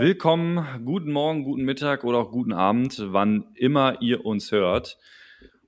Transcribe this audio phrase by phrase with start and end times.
[0.00, 4.96] Willkommen, guten Morgen, guten Mittag oder auch guten Abend, wann immer ihr uns hört.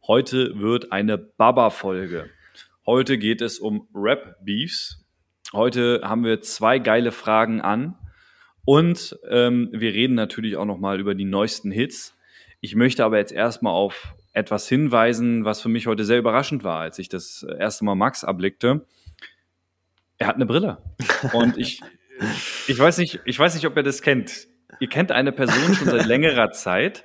[0.07, 2.31] Heute wird eine Baba-Folge.
[2.87, 5.05] Heute geht es um Rap-Beefs.
[5.53, 7.99] Heute haben wir zwei geile Fragen an
[8.65, 12.17] und ähm, wir reden natürlich auch nochmal über die neuesten Hits.
[12.61, 16.79] Ich möchte aber jetzt erstmal auf etwas hinweisen, was für mich heute sehr überraschend war,
[16.79, 18.87] als ich das erste Mal Max erblickte.
[20.19, 20.79] Er hat eine Brille.
[21.33, 21.83] Und ich,
[22.67, 24.49] ich weiß nicht, ich weiß nicht, ob ihr das kennt.
[24.79, 27.05] Ihr kennt eine Person schon seit längerer Zeit.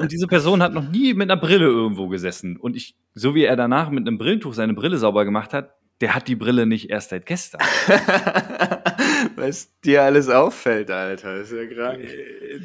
[0.00, 2.56] Und diese Person hat noch nie mit einer Brille irgendwo gesessen.
[2.56, 6.14] Und ich, so wie er danach mit einem Brillentuch seine Brille sauber gemacht hat, der
[6.14, 7.60] hat die Brille nicht erst seit gestern.
[9.36, 11.36] Was dir alles auffällt, Alter.
[11.36, 12.06] ist ja krank.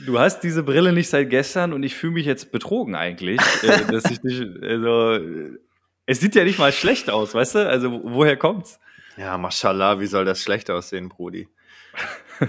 [0.06, 3.92] Du hast diese Brille nicht seit gestern und ich fühle mich jetzt betrogen eigentlich, äh,
[3.92, 5.58] dass ich nicht, also, äh,
[6.06, 7.70] es sieht ja nicht mal schlecht aus, weißt du?
[7.70, 8.80] Also, woher kommt's?
[9.18, 11.48] Ja, mashallah, wie soll das schlecht aussehen, Brudi?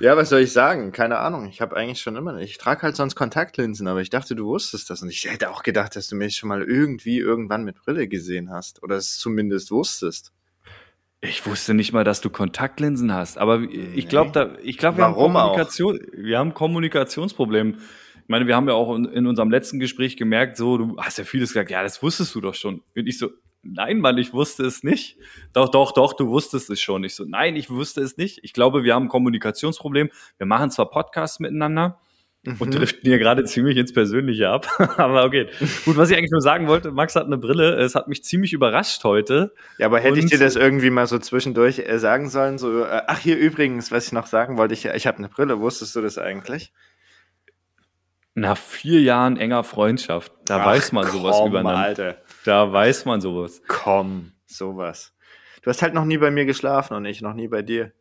[0.00, 0.92] ja, was soll ich sagen?
[0.92, 1.46] Keine Ahnung.
[1.46, 4.90] Ich habe eigentlich schon immer, ich trage halt sonst Kontaktlinsen, aber ich dachte, du wusstest
[4.90, 5.02] das.
[5.02, 8.50] Und ich hätte auch gedacht, dass du mich schon mal irgendwie irgendwann mit Brille gesehen
[8.50, 8.82] hast.
[8.82, 10.32] Oder es zumindest wusstest.
[11.22, 15.04] Ich wusste nicht mal, dass du Kontaktlinsen hast, aber ich glaube, da, ich glaube, wir
[15.04, 15.48] haben Warum auch?
[15.50, 17.76] Kommunikation, wir haben Kommunikationsproblem.
[18.22, 21.18] Ich meine, wir haben ja auch in, in unserem letzten Gespräch gemerkt, so, du hast
[21.18, 22.82] ja vieles gesagt, ja, das wusstest du doch schon.
[22.96, 23.28] Und ich so,
[23.62, 25.16] nein, Mann, ich wusste es nicht.
[25.52, 27.04] Doch, doch, doch, du wusstest es schon.
[27.04, 28.40] Ich so, nein, ich wusste es nicht.
[28.42, 30.10] Ich glaube, wir haben ein Kommunikationsproblem.
[30.38, 32.00] Wir machen zwar Podcasts miteinander
[32.58, 35.48] und driften hier gerade ziemlich ins Persönliche ab, aber okay.
[35.84, 37.74] Gut, was ich eigentlich nur sagen wollte, Max hat eine Brille.
[37.74, 39.52] Es hat mich ziemlich überrascht heute.
[39.78, 42.56] Ja, aber hätte ich dir das irgendwie mal so zwischendurch äh, sagen sollen?
[42.56, 45.60] So, äh, ach, hier übrigens, was ich noch sagen wollte, ich, ich habe eine Brille.
[45.60, 46.72] Wusstest du das eigentlich?
[48.34, 51.78] Nach vier Jahren enger Freundschaft, da Ach, weiß man sowas komm, übereinander.
[51.78, 52.16] Alter.
[52.44, 53.62] Da weiß man sowas.
[53.68, 55.14] Komm, sowas.
[55.62, 57.92] Du hast halt noch nie bei mir geschlafen und ich noch nie bei dir.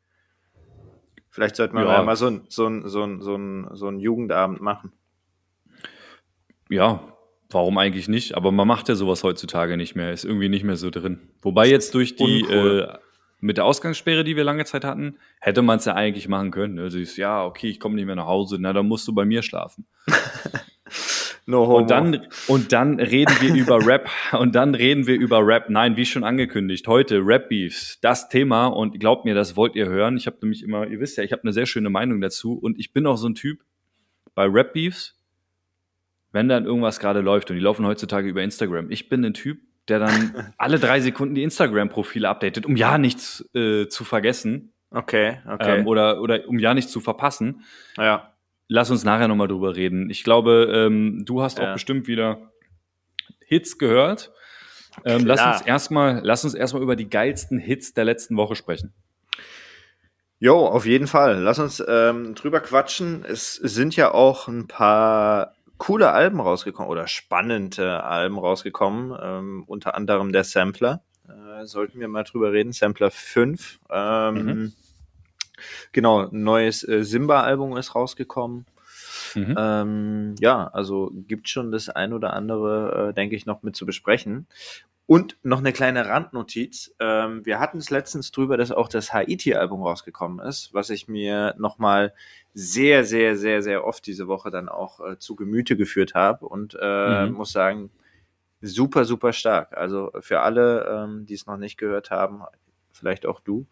[1.29, 2.01] Vielleicht sollten wir Ja.
[2.03, 4.91] mal so ein, so ein, so ein, so ein, so ein Jugendabend machen.
[6.69, 7.01] Ja,
[7.49, 8.35] warum eigentlich nicht?
[8.35, 10.11] Aber man macht ja sowas heutzutage nicht mehr.
[10.13, 11.29] Ist irgendwie nicht mehr so drin.
[11.41, 12.87] Wobei jetzt durch die äh,
[13.41, 16.79] mit der Ausgangssperre, die wir lange Zeit hatten, hätte man es ja eigentlich machen können.
[16.79, 19.25] Also ist, ja, okay, ich komme nicht mehr nach Hause, na dann musst du bei
[19.25, 19.85] mir schlafen.
[21.49, 21.77] No homo.
[21.77, 24.07] Und dann, und dann reden wir über Rap.
[24.33, 25.69] Und dann reden wir über Rap.
[25.69, 28.67] Nein, wie schon angekündigt, heute Rap Beefs, das Thema.
[28.67, 30.15] Und glaubt mir, das wollt ihr hören.
[30.15, 32.53] Ich habe nämlich immer, ihr wisst ja, ich habe eine sehr schöne Meinung dazu.
[32.53, 33.61] Und ich bin auch so ein Typ
[34.35, 35.17] bei Rap Beefs,
[36.31, 38.91] wenn dann irgendwas gerade läuft und die laufen heutzutage über Instagram.
[38.91, 43.43] Ich bin ein Typ, der dann alle drei Sekunden die Instagram-Profile updatet, um ja nichts
[43.55, 45.79] äh, zu vergessen Okay, okay.
[45.79, 47.63] ähm, oder, oder um ja nichts zu verpassen.
[47.97, 48.33] ja.
[48.71, 50.09] Lass uns nachher nochmal drüber reden.
[50.11, 51.69] Ich glaube, ähm, du hast Ja.
[51.69, 52.51] auch bestimmt wieder
[53.45, 54.31] Hits gehört.
[55.05, 58.93] Ähm, lass uns erstmal, lass uns erstmal über die geilsten Hits der letzten Woche sprechen.
[60.39, 61.39] Jo, auf jeden Fall.
[61.39, 63.25] Lass uns ähm, drüber quatschen.
[63.25, 69.17] Es sind ja auch ein paar coole Alben rausgekommen oder spannende Alben rausgekommen.
[69.21, 71.01] Ähm, unter anderem der Sampler.
[71.27, 72.71] Äh, sollten wir mal drüber reden.
[72.71, 73.79] Sampler 5.
[73.89, 74.73] Ähm, Mhm.
[75.91, 78.65] Genau, ein neues äh, Simba-Album ist rausgekommen.
[79.35, 79.55] Mhm.
[79.57, 83.85] Ähm, ja, also gibt schon das ein oder andere, äh, denke ich, noch mit zu
[83.85, 84.47] besprechen.
[85.05, 86.93] Und noch eine kleine Randnotiz.
[86.99, 91.55] Ähm, wir hatten es letztens drüber, dass auch das Haiti-Album rausgekommen ist, was ich mir
[91.57, 92.13] nochmal
[92.53, 96.77] sehr, sehr, sehr, sehr oft diese Woche dann auch äh, zu Gemüte geführt habe und
[96.79, 97.33] äh, Mhm.
[97.33, 97.89] muss sagen,
[98.61, 99.75] super, super stark.
[99.75, 102.43] Also für alle, ähm, die es noch nicht gehört haben,
[102.91, 103.65] vielleicht auch du,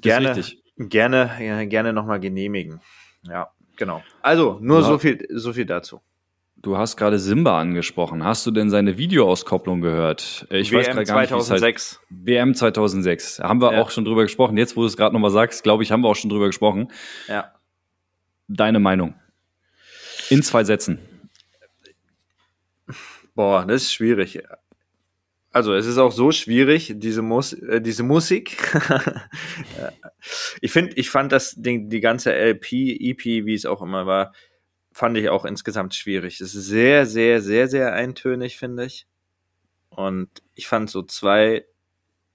[0.00, 0.42] gerne,
[0.78, 2.80] gerne, ja, gerne nochmal genehmigen.
[3.28, 4.02] Ja, genau.
[4.22, 4.86] Also, nur Ja.
[4.86, 6.00] so viel, so viel dazu.
[6.56, 8.24] Du hast gerade Simba angesprochen.
[8.24, 10.46] Hast du denn seine Videoauskopplung gehört?
[10.50, 12.00] Äh, Ich weiß WM gerade gar nicht, halt, 2006.
[12.08, 13.40] WM 2006.
[13.40, 13.82] Haben wir Ja.
[13.82, 14.56] auch schon drüber gesprochen.
[14.56, 16.90] Jetzt, wo du es gerade nochmal sagst, glaube ich, haben wir auch schon drüber gesprochen.
[17.28, 17.52] Ja.
[18.48, 19.14] Deine Meinung?
[20.30, 21.00] In zwei Sätzen.
[23.34, 24.42] Boah, das ist schwierig.
[25.54, 28.56] Also, es ist auch so schwierig, diese, Mus äh, diese Musik.
[30.62, 34.32] Ich finde, ich fand das Ding, die ganze LP, EP, wie es auch immer war,
[34.90, 36.40] fand ich auch insgesamt schwierig.
[36.40, 39.06] Es ist sehr, sehr, sehr, sehr eintönig, finde ich.
[39.90, 41.66] Und ich fand so zwei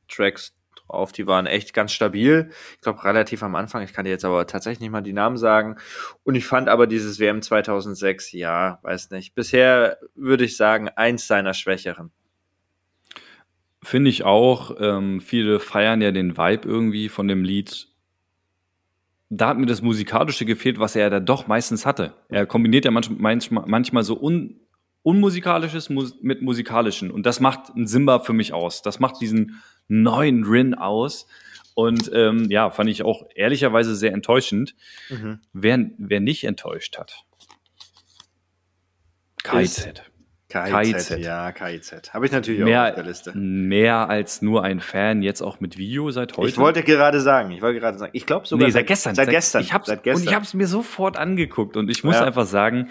[0.07, 0.55] Tracks
[0.87, 1.11] auf.
[1.11, 2.51] Die waren echt ganz stabil.
[2.75, 3.81] Ich glaube, relativ am Anfang.
[3.81, 5.77] Ich kann dir jetzt aber tatsächlich nicht mal die Namen sagen.
[6.23, 9.33] Und ich fand aber dieses WM 2006, ja, weiß nicht.
[9.33, 12.11] Bisher würde ich sagen, eins seiner schwächeren.
[13.81, 14.75] Finde ich auch.
[14.79, 17.87] Ähm, viele feiern ja den Vibe irgendwie von dem Lied.
[19.29, 22.13] Da hat mir das Musikalische gefehlt, was er ja da doch meistens hatte.
[22.29, 24.59] Er kombiniert ja manchmal, manchmal, manchmal so un,
[25.01, 27.09] Unmusikalisches mit Musikalischen.
[27.09, 28.81] Und das macht ein Simba für mich aus.
[28.81, 31.27] Das macht diesen neuen Rin aus.
[31.73, 34.75] Und ähm, ja, fand ich auch ehrlicherweise sehr enttäuschend.
[35.09, 35.39] Mhm.
[35.53, 37.23] Wer, wer nicht enttäuscht hat.
[39.43, 40.03] KIZ.
[40.49, 41.19] KIZ, KIZ.
[41.19, 42.11] ja, KIZ.
[42.11, 43.37] Habe ich natürlich mehr, auch auf der Liste.
[43.37, 46.49] Mehr als nur ein Fan, jetzt auch mit Video seit heute.
[46.49, 49.15] Ich wollte gerade sagen, ich wollte gerade sagen, ich glaube sogar nee, seit, seit, gestern.
[49.15, 49.61] Seit, gestern.
[49.61, 50.23] Ich hab's, seit gestern.
[50.23, 52.23] Und ich habe es mir sofort angeguckt und ich muss ja.
[52.23, 52.89] einfach sagen,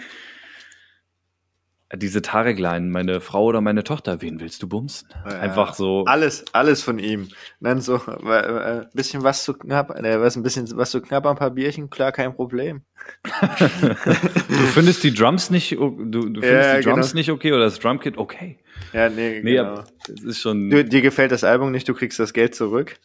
[1.95, 5.09] diese Tareklein, meine Frau oder meine Tochter, wen willst du bumsen?
[5.25, 6.05] Ja, Einfach so.
[6.05, 7.29] Alles, alles von ihm.
[7.59, 11.35] Dann so, äh, bisschen was zu knapp, äh, was ein bisschen was zu knapp, ein
[11.35, 12.83] paar Bierchen, klar, kein Problem.
[13.41, 17.19] du findest die Drums nicht, du, du findest ja, die Drums genau.
[17.19, 18.59] nicht okay oder das Drumkit okay.
[18.93, 19.83] Ja, nee, nee genau.
[20.07, 20.69] Das ist schon.
[20.69, 22.97] Du, dir gefällt das Album nicht, du kriegst das Geld zurück.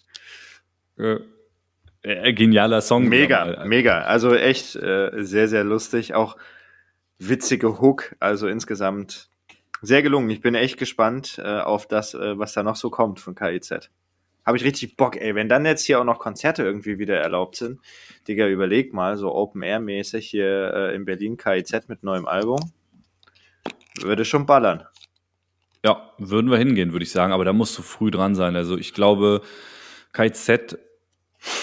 [0.98, 1.18] Äh,
[2.02, 3.08] äh, genialer Song.
[3.08, 4.02] Mega, mega.
[4.02, 6.14] Also echt äh, sehr, sehr lustig.
[6.14, 6.36] Auch
[7.18, 8.16] witzige Hook.
[8.20, 9.28] Also insgesamt
[9.82, 10.30] sehr gelungen.
[10.30, 13.90] Ich bin echt gespannt äh, auf das, äh, was da noch so kommt von KIZ.
[14.44, 15.34] Habe ich richtig Bock, ey.
[15.34, 17.80] Wenn dann jetzt hier auch noch Konzerte irgendwie wieder erlaubt sind,
[18.28, 22.60] Digga, überleg mal, so Open-Air-mäßig hier äh, in Berlin KIZ mit neuem Album.
[24.00, 24.84] Würde schon ballern.
[25.84, 28.56] Ja, würden wir hingehen, würde ich sagen, aber da musst du früh dran sein.
[28.56, 29.42] Also ich glaube,
[30.12, 30.78] KIZ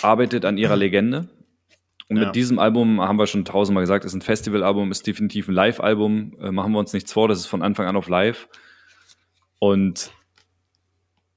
[0.01, 1.27] arbeitet an ihrer Legende.
[2.12, 2.25] Und ja.
[2.25, 6.36] mit diesem Album haben wir schon tausendmal gesagt, ist ein Festivalalbum, ist definitiv ein Live-Album.
[6.42, 8.50] Äh, machen wir uns nichts vor, das ist von Anfang an auf live.
[9.60, 10.12] Und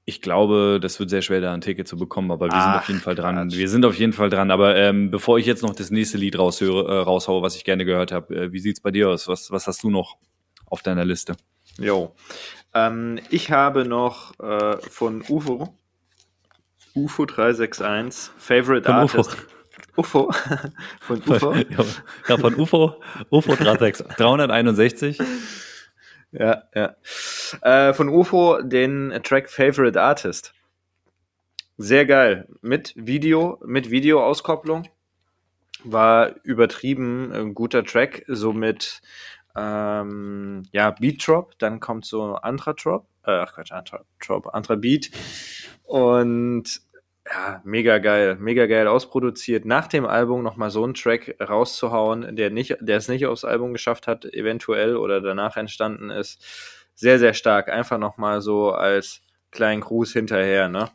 [0.03, 2.75] ich glaube, das wird sehr schwer, da ein Ticket zu bekommen, aber wir Ach, sind
[2.75, 3.35] auf jeden Fall dran.
[3.35, 3.57] Quatsch.
[3.57, 4.51] Wir sind auf jeden Fall dran.
[4.51, 7.85] Aber ähm, bevor ich jetzt noch das nächste Lied raushöre, äh, raushaue, was ich gerne
[7.85, 9.29] gehört habe, äh, wie sieht's bei dir aus?
[9.29, 10.17] Was, was hast du noch
[10.65, 11.37] auf deiner Liste?
[11.79, 12.13] Jo.
[12.73, 15.73] Ähm, ich habe noch äh, von UFO,
[16.95, 19.29] UFO 361, Favorite von Artist.
[19.29, 19.55] UFO.
[19.95, 20.31] UFO.
[21.01, 21.53] Von UFO.
[22.27, 23.01] ja, von UFO.
[23.29, 25.19] UFO 361.
[26.31, 26.95] Ja, ja.
[27.61, 30.53] Äh, von UFO den Track Favorite Artist.
[31.77, 32.47] Sehr geil.
[32.61, 34.87] Mit Video, mit Videoauskopplung.
[35.83, 39.01] War übertrieben ein guter Track, so mit
[39.55, 44.75] ähm, ja, Beat Drop, dann kommt so anderer Drop, äh, ach Quatsch, anderer Drop, anderer
[44.75, 45.11] Beat
[45.83, 46.81] und
[47.27, 49.65] ja, mega geil, mega geil ausproduziert.
[49.65, 53.73] Nach dem Album nochmal so einen Track rauszuhauen, der nicht, der es nicht aufs Album
[53.73, 56.43] geschafft hat, eventuell oder danach entstanden ist.
[56.93, 57.69] Sehr, sehr stark.
[57.69, 60.89] Einfach nochmal so als kleinen Gruß hinterher, ne?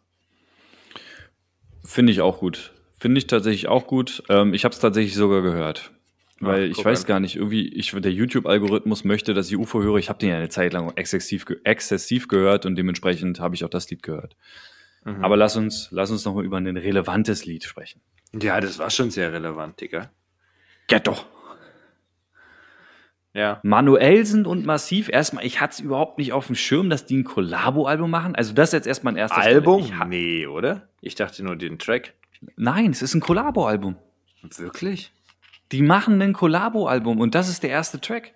[1.84, 2.72] Finde ich auch gut.
[3.00, 4.22] Finde ich tatsächlich auch gut.
[4.28, 5.90] Ähm, ich habe es tatsächlich sogar gehört.
[6.38, 7.06] Weil Ach, ich weiß an.
[7.06, 9.96] gar nicht, irgendwie, ich, der YouTube-Algorithmus möchte, dass ich UFO höre.
[9.96, 13.68] Ich habe den ja eine Zeit lang exzessiv, exzessiv gehört und dementsprechend habe ich auch
[13.68, 14.36] das Lied gehört.
[15.04, 15.24] Mhm.
[15.24, 18.00] Aber lass uns, lass uns noch mal über ein relevantes Lied sprechen.
[18.32, 20.10] Ja, das war schon sehr relevant, Digga.
[20.86, 21.26] Geht doch.
[23.32, 23.60] Ja.
[23.62, 27.24] Manuelsen und Massiv, erstmal, ich hatte es überhaupt nicht auf dem Schirm, dass die ein
[27.24, 28.34] Kollabo-Album machen.
[28.34, 29.88] Also das ist jetzt erstmal ein erstes Album?
[30.08, 30.88] Nee, oder?
[31.00, 32.14] Ich dachte nur den Track.
[32.56, 33.96] Nein, es ist ein Kollabo-Album.
[34.56, 35.12] Wirklich?
[35.70, 38.34] Die machen ein Kollabo-Album und das ist der erste Track.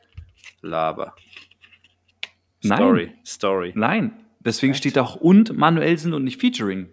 [0.63, 1.17] Laber.
[2.65, 3.07] Story.
[3.07, 3.19] Nein.
[3.25, 3.73] Story.
[3.75, 4.24] Nein.
[4.45, 4.81] Deswegen Echt?
[4.81, 6.89] steht auch und Manuelsen und nicht Featuring.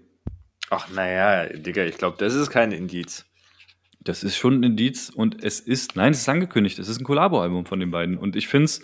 [0.69, 3.25] Ach, naja, Digga, ich glaube, das ist kein Indiz.
[3.99, 7.03] Das ist schon ein Indiz und es ist, nein, es ist angekündigt, es ist ein
[7.03, 8.17] Kollabo-Album von den beiden.
[8.17, 8.81] Und ich finde es,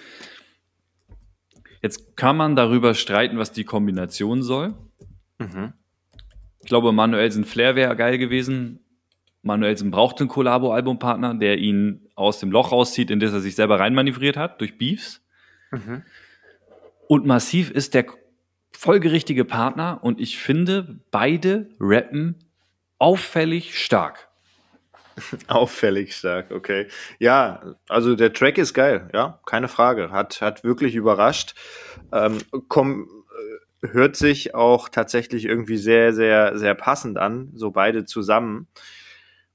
[1.81, 4.75] jetzt kann man darüber streiten, was die Kombination soll.
[5.39, 5.73] Mhm.
[6.59, 8.81] Ich glaube, Manuelsen Flair wäre geil gewesen.
[9.41, 13.79] Manuelsen braucht einen Kollabo-Albumpartner, der ihn aus dem Loch rauszieht, in das er sich selber
[13.79, 15.23] reinmanövriert hat, durch Beefs.
[15.71, 16.03] Mhm.
[17.07, 18.05] Und Massiv ist der
[18.77, 22.35] folgerichtige Partner und ich finde, beide rappen
[22.99, 24.27] auffällig stark.
[25.47, 26.87] Auffällig stark, okay.
[27.17, 30.11] Ja, also der Track ist geil, ja, keine Frage.
[30.11, 31.55] Hat, hat wirklich überrascht.
[32.11, 33.09] Ähm, komm,
[33.81, 38.67] äh, hört sich auch tatsächlich irgendwie sehr, sehr, sehr passend an, so beide zusammen.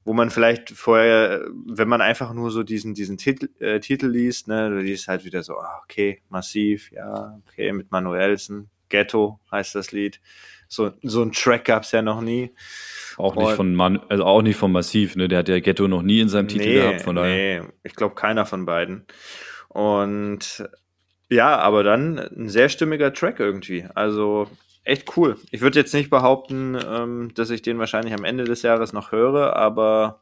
[0.05, 4.49] Wo man vielleicht vorher, wenn man einfach nur so diesen, diesen Titel, äh, Titel liest,
[4.49, 9.75] ne, du liest halt wieder so, ah, okay, massiv, ja, okay, mit Manuelsen, Ghetto heißt
[9.75, 10.20] das Lied.
[10.68, 12.54] So, so ein Track gab es ja noch nie.
[13.16, 15.28] Auch nicht von Man, also auch nicht von Massiv, ne?
[15.28, 17.62] Der hat ja Ghetto noch nie in seinem Titel nee, gehabt, von daher.
[17.62, 19.06] Nee, ich glaube keiner von beiden.
[19.68, 20.64] Und
[21.28, 23.87] ja, aber dann ein sehr stimmiger Track irgendwie.
[23.94, 24.49] Also
[24.84, 25.38] echt cool.
[25.50, 29.12] Ich würde jetzt nicht behaupten, ähm, dass ich den wahrscheinlich am Ende des Jahres noch
[29.12, 30.20] höre, aber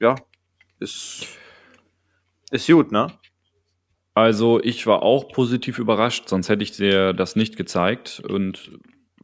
[0.00, 0.16] ja,
[0.80, 1.26] ist,
[2.50, 3.08] ist gut, ne?
[4.14, 8.70] Also ich war auch positiv überrascht, sonst hätte ich dir das nicht gezeigt und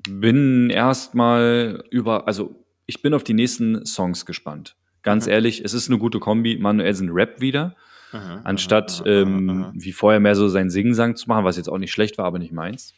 [0.08, 4.76] bin erstmal über, also ich bin auf die nächsten Songs gespannt.
[5.02, 5.32] Ganz Mhm.
[5.32, 6.58] ehrlich, es ist eine gute Kombi.
[6.58, 7.76] Manuelsen Rap wieder,
[8.12, 11.78] Mhm, anstatt mhm, ähm, wie vorher mehr so sein Singsang zu machen, was jetzt auch
[11.78, 12.94] nicht schlecht war, aber nicht meins.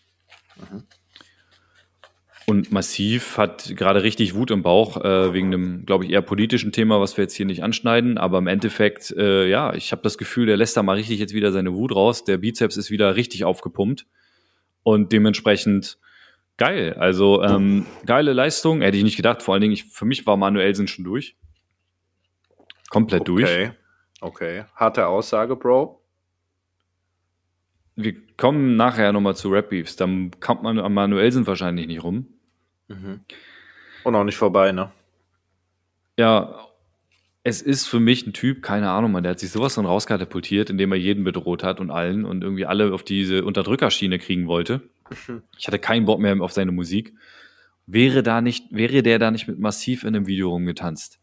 [2.46, 6.72] Und Massiv hat gerade richtig Wut im Bauch, äh, wegen einem, glaube ich, eher politischen
[6.72, 8.18] Thema, was wir jetzt hier nicht anschneiden.
[8.18, 11.34] Aber im Endeffekt, äh, ja, ich habe das Gefühl, der lässt da mal richtig jetzt
[11.34, 12.25] wieder seine Wut raus.
[12.25, 14.06] Der Bizeps ist wieder richtig aufgepumpt.
[14.82, 15.99] Und dementsprechend
[16.56, 16.94] geil.
[16.94, 18.82] Also ähm, geile Leistung.
[18.82, 19.42] Hätte ich nicht gedacht.
[19.42, 21.37] Vor allen Dingen, ich, für mich war Manuelsen schon durch.
[22.90, 23.44] Komplett durch.
[23.44, 23.70] Okay,
[24.20, 24.64] okay.
[24.75, 26.01] Harte Aussage, Bro.
[27.96, 29.96] Wir kommen nachher nochmal zu Rap Beefs.
[29.96, 32.26] Dann kommt man an Manuelsen wahrscheinlich nicht rum.
[34.04, 34.90] Und auch nicht vorbei, ne?
[36.18, 36.68] Ja,
[37.44, 40.70] es ist für mich ein Typ, keine Ahnung, man, der hat sich sowas von rauskatapultiert,
[40.70, 44.82] indem er jeden bedroht hat und allen und irgendwie alle auf diese Unterdrückerschiene kriegen wollte.
[45.58, 47.14] Ich hatte keinen Bock mehr auf seine Musik.
[47.87, 51.18] Wäre da nicht, wäre der da nicht mit massiv in einem Video rumgetanzt?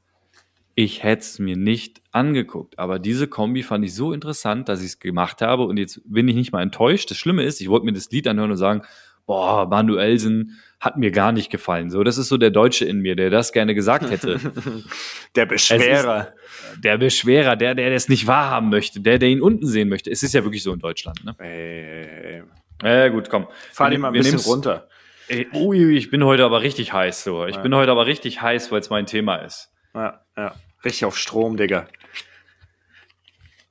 [0.81, 2.79] Ich hätte es mir nicht angeguckt.
[2.79, 5.63] Aber diese Kombi fand ich so interessant, dass ich es gemacht habe.
[5.63, 7.11] Und jetzt bin ich nicht mal enttäuscht.
[7.11, 8.83] Das Schlimme ist, ich wollte mir das Lied anhören und sagen,
[9.25, 11.89] boah, Manuelsen hat mir gar nicht gefallen.
[11.89, 14.39] So, das ist so der Deutsche in mir, der das gerne gesagt hätte.
[15.35, 16.33] Der Beschwerer.
[16.81, 20.09] der Beschwerer, der, der das nicht wahrhaben möchte, der, der ihn unten sehen möchte.
[20.09, 21.35] Es ist ja wirklich so in Deutschland, ne?
[21.39, 22.41] Ey,
[22.81, 23.47] Ja, gut, komm.
[23.71, 24.87] fahr Wir die mal ein wir bisschen runter.
[25.27, 27.45] Ey, ui, ich bin heute aber richtig heiß, so.
[27.45, 27.61] Ich Ja.
[27.61, 29.69] bin heute aber richtig heiß, weil es mein Thema ist.
[29.93, 30.55] Ja, ja.
[30.83, 31.87] Richtig auf Strom, Digga.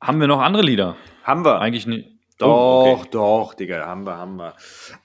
[0.00, 0.96] Haben wir noch andere Lieder?
[1.24, 1.60] Haben wir.
[1.60, 2.10] Eigentlich nicht.
[2.38, 3.08] Doch, Oh, okay.
[3.10, 4.54] doch, Digga, haben wir, haben wir.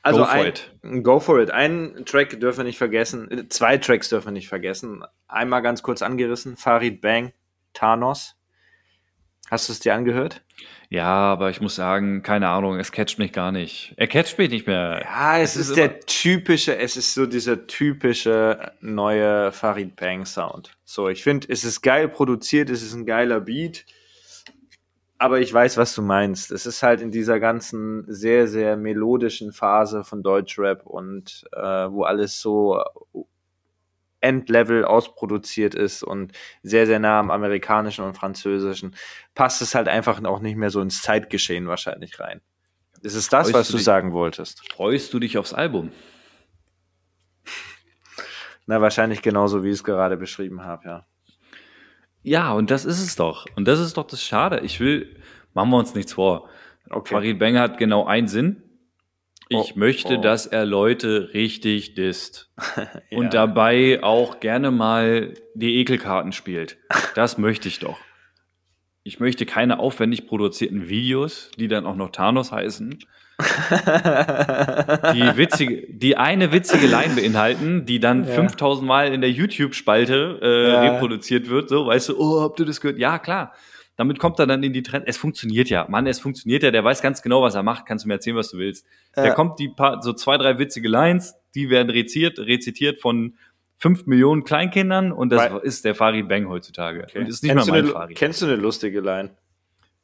[0.04, 0.72] Also Go for ein, it.
[1.04, 1.50] Go for it.
[1.50, 3.32] Einen Track dürfen wir nicht vergessen.
[3.32, 5.04] äh, Zwei Tracks dürfen wir nicht vergessen.
[5.28, 6.58] Einmal ganz kurz angerissen.
[6.58, 7.34] Farid Bang,
[7.74, 8.36] Thanos.
[9.50, 10.43] Hast du es dir angehört?
[10.90, 13.94] Ja, aber ich muss sagen, keine Ahnung, es catcht mich gar nicht.
[13.98, 15.02] Er catcht mich nicht mehr.
[15.04, 20.26] Ja, es, Es ist, ist der typische, es ist so dieser typische neue Farid Bang
[20.26, 20.78] Sound.
[20.86, 23.86] So, ich finde, es ist geil produziert, es ist ein geiler Beat.
[25.18, 26.52] Aber ich weiß, was du meinst.
[26.52, 32.04] Es ist halt in dieser ganzen sehr, sehr melodischen Phase von Deutschrap und äh, wo
[32.04, 32.84] alles so
[34.24, 36.32] Endlevel ausproduziert ist und
[36.64, 38.96] sehr, sehr nah am amerikanischen und französischen,
[39.36, 42.42] passt es halt einfach auch nicht mehr so ins Zeitgeschehen wahrscheinlich rein.
[43.02, 44.62] Ist es das, Freust was du dich- sagen wolltest?
[44.74, 45.92] Freust du dich aufs Album?
[48.66, 51.06] Na, wahrscheinlich genauso, wie ich es gerade beschrieben habe, ja.
[52.22, 53.46] Ja, und das ist es doch.
[53.58, 54.62] Und das ist doch das Schade.
[54.62, 55.20] Ich will,
[55.54, 56.50] machen wir uns nichts vor.
[56.90, 57.14] Okay.
[57.14, 58.64] Farid Bang hat genau einen Sinn.
[59.50, 60.22] Ich Oh, möchte, oh.
[60.22, 62.50] dass er Leute richtig disst.
[63.10, 63.18] Ja.
[63.20, 66.78] Und dabei auch gerne mal die Ekelkarten spielt.
[67.16, 67.98] Das möchte ich doch.
[69.04, 72.98] Ich möchte keine aufwendig produzierten Videos, die dann auch noch Thanos heißen,
[75.14, 78.34] die witzige, die eine witzige Line beinhalten, die dann Ja.
[78.34, 80.82] 5000 Mal in der YouTube-Spalte äh, Ja.
[80.94, 81.70] reproduziert wird.
[81.70, 82.98] So, weißt du, oh, habt ihr das gehört?
[83.00, 83.54] Ja, klar.
[83.96, 85.06] Damit kommt er dann in die Trend.
[85.08, 85.86] Es funktioniert ja.
[85.88, 86.72] Mann, es funktioniert ja.
[86.72, 87.86] Der weiß ganz genau, was er macht.
[87.86, 88.86] Kannst du mir erzählen, was du willst.
[89.16, 89.24] Ja.
[89.24, 93.36] Der kommt die paar, so zwei, drei witzige Lines, die werden reziert, rezitiert von
[93.78, 97.04] fünf Millionen Kleinkindern und das Weil- ist der Farid Bang heutzutage.
[97.04, 97.20] Okay.
[97.20, 98.18] Und ist nicht kennst, mehr du mein eine, Farid.
[98.18, 99.32] kennst du eine lustige Line?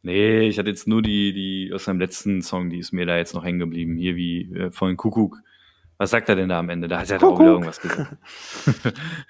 [0.01, 3.17] Nee, ich hatte jetzt nur die, die aus seinem letzten Song, die ist mir da
[3.17, 3.95] jetzt noch hängen geblieben.
[3.97, 5.37] Hier wie äh, von Kuckuck.
[5.97, 6.87] Was sagt er denn da am Ende?
[6.87, 7.41] Da hat er doch auch Kuckuck.
[7.41, 8.17] wieder irgendwas gesagt.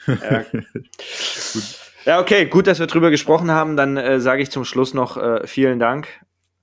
[0.08, 0.46] Ja.
[2.06, 3.76] ja, okay, gut, dass wir drüber gesprochen haben.
[3.78, 6.08] Dann äh, sage ich zum Schluss noch äh, vielen Dank.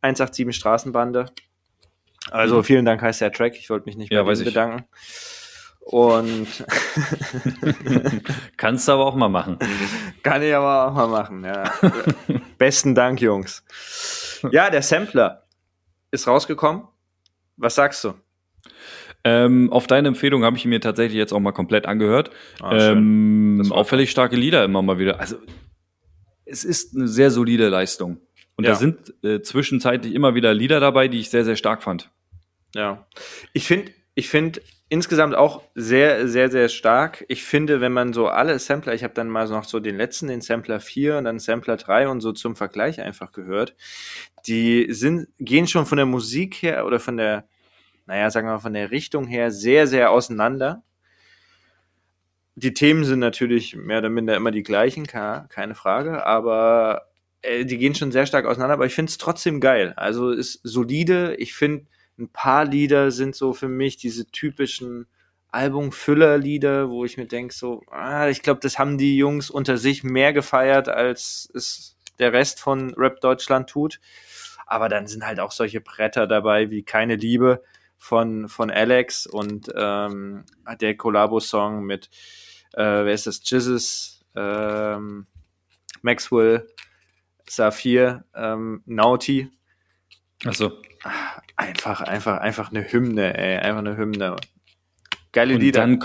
[0.03, 1.27] 187 Straßenbande.
[2.31, 3.57] Also vielen Dank heißt der Track.
[3.57, 4.17] Ich wollte mich nicht Mhm.
[4.17, 4.85] Ja, bedanken.
[5.81, 6.49] Und
[8.57, 9.59] Kannst du aber auch mal machen.
[10.25, 11.45] kann ich aber auch mal machen.
[11.45, 11.73] Ja.
[12.59, 13.63] Besten Dank, Jungs.
[14.51, 15.45] Ja, der Sampler
[16.11, 16.89] ist rausgekommen.
[17.57, 18.15] Was sagst du?
[19.29, 22.31] Ähm, auf deine Empfehlung habe ich mir tatsächlich jetzt auch mal komplett angehört.
[22.61, 25.19] Ah, ähm, auffällig starke Lieder immer mal wieder.
[25.19, 25.37] Also
[26.45, 28.19] es ist eine sehr solide Leistung.
[28.57, 28.71] Und Ja.
[28.71, 32.11] da sind äh, zwischenzeitlich immer wieder Lieder dabei, die ich sehr, sehr stark fand.
[32.73, 33.05] Ja.
[33.53, 37.25] Ich finde, ich finde insgesamt auch sehr, sehr, sehr stark.
[37.27, 40.29] Ich finde, wenn man so alle Sampler, ich habe dann mal noch so den letzten,
[40.29, 43.75] den Sampler 4 und dann Sampler 3 und so zum Vergleich einfach gehört,
[44.47, 47.49] die sind, gehen schon von der Musik her oder von der,
[48.07, 50.83] naja, sagen wir mal, von der Richtung her sehr, sehr auseinander.
[52.55, 57.09] Die Themen sind natürlich mehr oder minder immer die gleichen, keine Frage, aber
[57.43, 59.93] äh, die gehen schon sehr stark auseinander, aber ich finde es trotzdem geil.
[59.97, 61.35] Also ist solide.
[61.37, 61.87] Ich finde,
[62.19, 65.07] ein paar Lieder sind so für mich diese typischen
[65.51, 69.77] Album Füllerlieder, wo ich mir denke, so, ah, ich glaube, das haben die Jungs unter
[69.77, 74.01] sich mehr gefeiert, als es der Rest von Rap Deutschland tut.
[74.67, 77.63] Aber dann sind halt auch solche Bretter dabei wie Keine Liebe
[77.97, 80.45] von, von Alex und ähm,
[80.81, 82.09] der Collabo-Song mit,
[82.75, 85.27] äh, wer ist das, Jizzes, ähm,
[86.03, 86.67] Maxwell,
[87.49, 89.51] Saphir, ähm, Naughty.
[90.45, 90.73] Achso.
[91.57, 94.37] Einfach, einfach, einfach eine Hymne, ey, einfach eine Hymne.
[95.33, 95.81] Geile Und Lieder.
[95.81, 96.01] dann,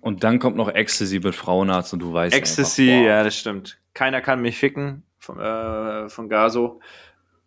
[0.00, 3.78] und dann kommt noch Ecstasy mit Frauenarzt und du weißt Ecstasy, einfach, ja, das stimmt.
[3.94, 6.80] Keiner kann mich ficken von, äh, von Gaso.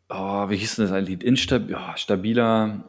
[0.09, 1.23] Oh, wie hieß denn das ein Lied?
[1.23, 2.83] Instabil, oh, stabiler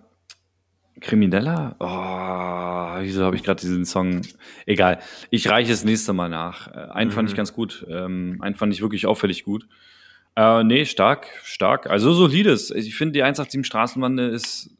[1.00, 1.76] Krimineller?
[1.78, 4.22] Oh, wieso habe ich gerade diesen Song?
[4.66, 5.00] Egal.
[5.30, 6.68] Ich reiche es nächste Mal nach.
[6.68, 7.32] Äh, Einen fand Mhm.
[7.32, 7.86] ich ganz gut.
[7.88, 9.66] Ähm, einen fand ich wirklich auffällig gut.
[10.36, 11.88] Äh, nee, stark, stark.
[11.88, 12.70] Also solides.
[12.70, 14.70] Ich finde, die 187 Straßenbande ist,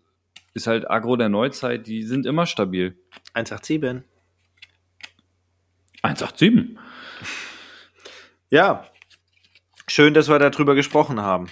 [0.55, 1.87] ist halt Agro der Neuzeit.
[1.87, 2.97] Die sind immer stabil.
[3.35, 4.05] 187.
[6.03, 6.77] 187.
[8.50, 8.87] Ja.
[9.89, 11.49] Schön, dass wir darüber gesprochen haben.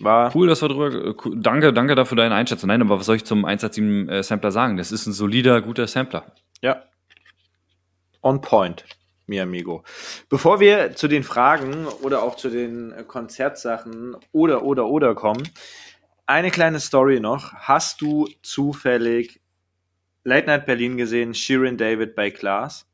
[0.00, 1.14] War Cool, dass wir drüber.
[1.24, 2.68] Cool, danke, danke dafür deine Einschätzung.
[2.68, 4.76] Nein, aber was soll ich zum 187 äh, Sampler sagen?
[4.76, 6.32] Das ist ein solider, guter Sampler.
[6.60, 6.82] Ja.
[8.22, 8.84] On point,
[9.26, 9.84] mi amigo.
[10.28, 15.48] Bevor wir zu den Fragen oder auch zu den äh, Konzertsachen oder, oder, oder kommen,
[16.26, 17.52] eine kleine Story noch.
[17.52, 19.40] Hast du zufällig
[20.24, 22.86] Late Night Berlin gesehen, Shirin David bei Klaas?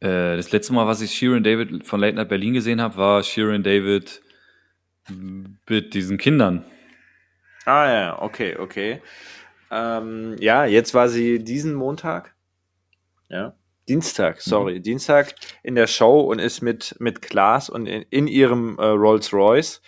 [0.00, 3.22] Äh, das letzte Mal, was ich Sheeran David von Late Night Berlin gesehen habe, war
[3.22, 4.22] Sheeran David
[5.68, 6.64] mit diesen Kindern.
[7.64, 9.02] Ah ja, okay, okay.
[9.70, 12.34] Ähm, ja, jetzt war sie diesen Montag.
[13.28, 13.54] Ja.
[13.88, 18.78] Dienstag, sorry, Dienstag in der Show und ist mit, mit Klaas und in, in ihrem
[18.78, 19.80] äh, Rolls Royce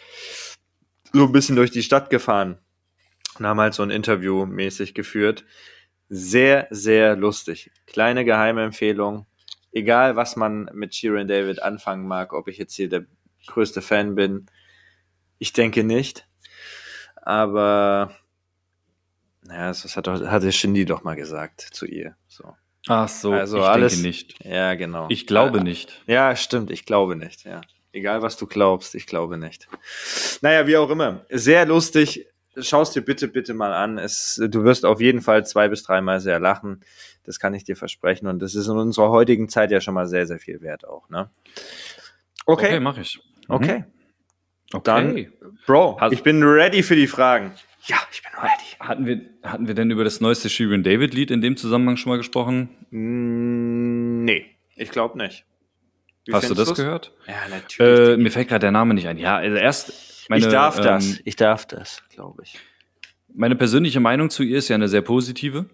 [1.12, 2.58] so ein bisschen durch die Stadt gefahren
[3.38, 5.44] und haben halt so ein Interview mäßig geführt.
[6.08, 7.70] Sehr, sehr lustig.
[7.86, 9.26] Kleine geheime Empfehlung.
[9.72, 13.06] Egal, was man mit Sheeran David anfangen mag, ob ich jetzt hier der
[13.46, 14.46] größte Fan bin.
[15.38, 16.26] Ich denke nicht.
[17.22, 18.14] Aber
[19.42, 22.16] naja, das hat, doch, hatte Shindy doch mal gesagt zu ihr.
[22.28, 22.54] So.
[22.88, 24.44] Ach so, Also ich alles- denke nicht.
[24.44, 25.06] Ja, genau.
[25.08, 26.02] Ich glaube ja, nicht.
[26.06, 27.60] Ja, stimmt, ich glaube nicht, ja.
[27.92, 29.68] Egal, was du glaubst, ich glaube nicht.
[30.42, 31.24] Naja, wie auch immer.
[31.30, 32.26] Sehr lustig.
[32.62, 33.98] Schau's dir bitte, bitte mal an.
[33.98, 36.80] Es, du wirst auf jeden Fall zwei bis dreimal sehr lachen.
[37.24, 38.26] Das kann ich dir versprechen.
[38.26, 41.08] Und das ist in unserer heutigen Zeit ja schon mal sehr, sehr viel wert auch,
[41.10, 41.30] ne?
[42.46, 43.20] Okay, Okay, mache ich.
[43.48, 43.54] Mhm.
[43.54, 43.84] okay.
[44.72, 44.82] Okay.
[44.84, 45.32] Dann-
[45.66, 47.52] Bro, Hast- ich bin ready für die Fragen.
[47.86, 48.76] Ja, ich bin ready.
[48.78, 52.10] hatten, wir, hatten wir denn über das neueste Sheeran David Lied in dem Zusammenhang schon
[52.10, 52.68] mal gesprochen?
[52.90, 54.46] Mm, Nee,
[54.76, 55.44] ich glaube nicht.
[56.26, 56.76] Wie Hast du das du's?
[56.78, 57.12] gehört?
[57.26, 58.08] Ja, natürlich.
[58.10, 59.16] Äh, mir fällt gerade der Name nicht ein.
[59.18, 59.92] Ja, also erst
[60.30, 61.20] meine, ich darf ähm, das.
[61.24, 62.58] Ich darf das, glaube ich.
[63.34, 65.66] Meine persönliche Meinung zu ihr ist ja eine sehr positive.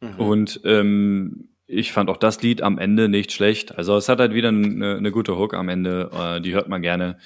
[0.00, 0.14] Mhm.
[0.16, 3.76] Und ähm, ich fand auch das Lied am Ende nicht schlecht.
[3.76, 6.82] Also es hat halt wieder eine, eine gute Hook am Ende, äh, die hört man
[6.82, 7.18] gerne.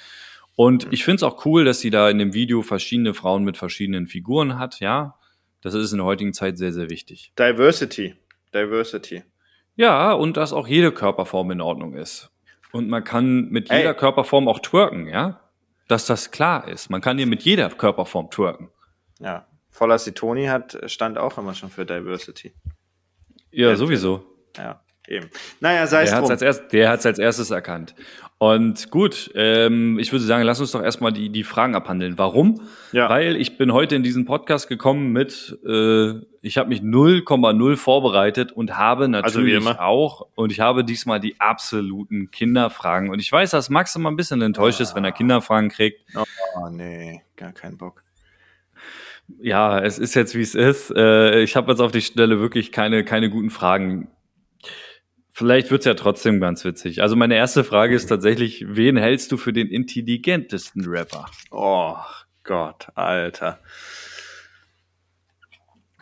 [0.55, 3.57] Und ich finde es auch cool, dass sie da in dem Video verschiedene Frauen mit
[3.57, 5.15] verschiedenen Figuren hat, ja.
[5.61, 7.31] Das ist in der heutigen Zeit sehr, sehr wichtig.
[7.37, 8.15] Diversity.
[8.53, 9.23] Diversity.
[9.75, 12.31] Ja, und dass auch jede Körperform in Ordnung ist.
[12.71, 13.79] Und man kann mit Ey.
[13.79, 15.39] jeder Körperform auch twerken, ja.
[15.87, 16.89] Dass das klar ist.
[16.89, 18.69] Man kann hier mit jeder Körperform twerken.
[19.19, 19.47] Ja.
[19.69, 22.53] Voller Toni hat, stand auch immer schon für Diversity.
[23.51, 24.25] Ja, sowieso.
[24.57, 25.29] Ja, eben.
[25.59, 26.31] Naja, sei es Der hat es drum.
[26.31, 27.95] als, erst, der hat's als erstes erkannt.
[28.39, 32.19] Und gut, ähm, ich würde sagen, lass uns doch erstmal die, die Fragen abhandeln.
[32.19, 32.61] Warum?
[32.91, 33.09] Ja.
[33.09, 36.11] Weil ich bin heute in diesen Podcast gekommen mit, äh,
[36.43, 39.81] ich habe mich 0,0 vorbereitet und habe Also natürlich immer.
[39.81, 43.09] auch, und ich habe diesmal die absoluten Kinderfragen.
[43.09, 46.01] Und ich weiß, dass Max immer ein bisschen enttäuscht ist, wenn er Kinderfragen kriegt.
[46.15, 48.03] Oh, nee, gar keinen Bock.
[49.41, 50.91] Ja, es ist jetzt, wie es ist.
[50.95, 54.09] Äh, ich habe jetzt auf die Stelle wirklich keine, keine guten Fragen.
[55.37, 57.03] Vielleicht wird's ja trotzdem ganz witzig.
[57.03, 61.27] Also meine erste Frage ist tatsächlich, wen hältst du für den intelligentesten Rapper?
[61.51, 61.95] Oh
[62.43, 63.59] Gott, Alter.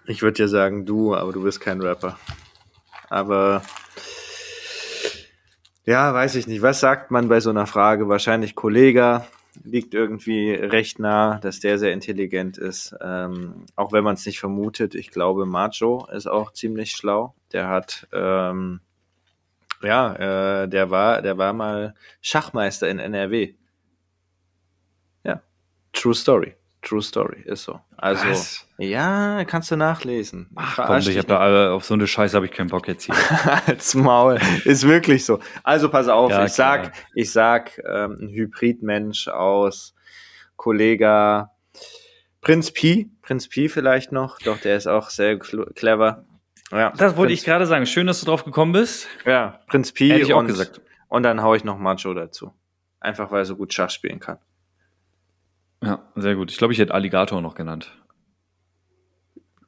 [0.06, 2.18] Ich würde ja sagen, du, aber du bist kein Rapper.
[3.10, 3.62] Aber
[5.84, 6.62] ja, weiß ich nicht.
[6.62, 8.08] Was sagt man bei so einer Frage?
[8.08, 9.28] Wahrscheinlich Kollega
[9.66, 12.96] liegt irgendwie recht nah, dass der sehr intelligent ist.
[13.02, 14.96] Ähm, auch wenn man es nicht vermutet.
[14.96, 17.36] Ich glaube, Macho ist auch ziemlich schlau.
[17.52, 18.80] Der hat ähm,
[19.86, 23.54] ja, äh, der war, der war mal Schachmeister in NRW.
[25.24, 25.42] Ja,
[25.94, 26.56] True Story.
[26.82, 27.80] True Story, ist so.
[27.98, 28.68] Also, Was?
[28.78, 30.52] ja, kannst du nachlesen.
[30.56, 33.06] Ach komm, ich hab da äh, auf so eine Scheiße habe ich keinen Bock jetzt
[33.06, 33.16] hier.
[33.66, 34.38] Als Maul.
[34.66, 35.40] Ist wirklich so.
[35.64, 36.94] Also pass auf, Ja, ich sag, klar.
[37.16, 39.96] ich sag, ähm, ein Hybridmensch aus
[40.58, 41.50] Kollega
[42.42, 46.24] Prinz Pi, Prinz Pi vielleicht noch, doch der ist auch sehr cl- clever.
[46.72, 47.86] Ja, Das wollte Prinz, ich gerade sagen.
[47.86, 49.08] Schön, dass du drauf gekommen bist.
[49.26, 50.82] Ja, Prinz Pi Hätte ich auch und, gesagt.
[51.10, 52.54] und dann hau ich noch Macho dazu.
[53.00, 54.40] Einfach weil er so gut Schach spielen kann.
[55.84, 56.52] Ja, sehr gut.
[56.52, 57.92] Ich glaube, ich hätte Alligator noch genannt.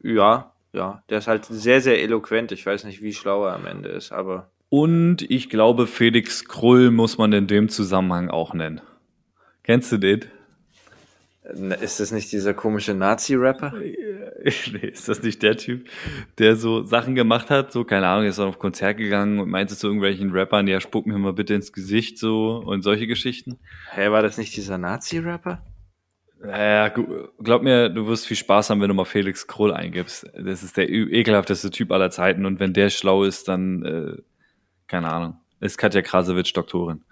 [0.01, 1.03] Ja, ja.
[1.09, 2.51] Der ist halt sehr, sehr eloquent.
[2.51, 4.49] Ich weiß nicht, wie schlau er am Ende ist, aber.
[4.69, 8.81] Und ich glaube, Felix Krull muss man in dem Zusammenhang auch nennen.
[9.63, 10.25] Kennst du den?
[11.81, 13.73] Ist das nicht dieser komische Nazi-Rapper?
[13.77, 15.87] nee, ist das nicht der Typ,
[16.39, 17.71] der so Sachen gemacht hat?
[17.71, 21.05] So, keine Ahnung, ist dann auf Konzert gegangen und meinte zu irgendwelchen Rappern, ja, spuck
[21.05, 23.59] mir mal bitte ins Gesicht so und solche Geschichten.
[23.91, 25.63] Hä, war das nicht dieser Nazi-Rapper?
[26.39, 26.93] Naja,
[27.41, 30.29] glaub mir, du wirst viel Spaß haben, wenn du mal Felix Krull eingibst.
[30.37, 34.21] Das ist der ekelhafteste Typ aller Zeiten und wenn der schlau ist, dann, äh,
[34.87, 35.37] keine Ahnung.
[35.59, 37.03] Ist Katja Krasowitsch Doktorin.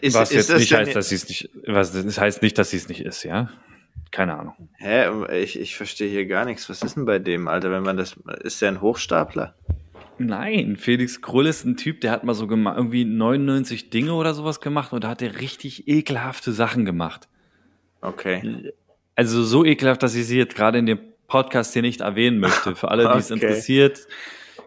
[0.00, 2.58] Ist, was ist jetzt das nicht heißt, dass sie es nicht, was das heißt nicht,
[2.58, 3.50] dass sie es nicht ist, ja?
[4.10, 4.54] Keine Ahnung.
[4.78, 5.06] Hä,
[5.42, 6.68] ich, ich verstehe hier gar nichts.
[6.70, 8.16] Was ist denn bei dem, Alter, wenn man das.
[8.42, 9.54] Ist der ein Hochstapler?
[10.18, 14.34] Nein, Felix Krull ist ein Typ, der hat mal so gemacht, irgendwie 99 Dinge oder
[14.34, 17.28] sowas gemacht und da hat er richtig ekelhafte Sachen gemacht.
[18.00, 18.72] Okay.
[19.14, 20.98] Also so ekelhaft, dass ich sie jetzt gerade in dem
[21.28, 22.74] Podcast hier nicht erwähnen möchte.
[22.74, 23.44] Für alle, die es Okay.
[23.44, 24.06] interessiert,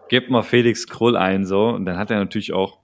[0.08, 1.68] gebt mal Felix Krull ein, so.
[1.68, 2.78] Und dann hat er natürlich auch,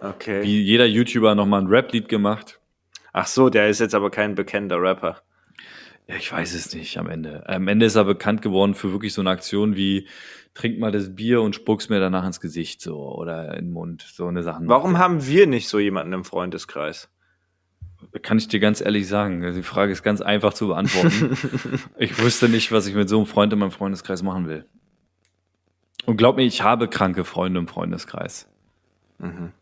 [0.00, 0.42] Okay.
[0.42, 2.60] wie jeder YouTuber, nochmal ein Rap-Lied gemacht.
[3.12, 5.22] Ach so, der ist jetzt aber kein bekannter Rapper.
[6.06, 7.46] Ja, ich weiß es nicht am Ende.
[7.48, 10.08] Am Ende ist er bekannt geworden für wirklich so eine Aktion wie
[10.54, 14.02] trink mal das Bier und spuck's mir danach ins Gesicht so oder in den Mund.
[14.02, 14.68] So eine Sachen.
[14.68, 17.10] Warum haben wir nicht so jemanden im Freundeskreis?
[18.22, 19.42] Kann ich dir ganz ehrlich sagen.
[19.54, 21.36] Die Frage ist ganz einfach zu beantworten.
[21.98, 24.64] ich wüsste nicht, was ich mit so einem Freund in meinem Freundeskreis machen will.
[26.06, 28.48] Und glaub mir, ich habe kranke Freunde im Freundeskreis.
[29.18, 29.52] Mhm.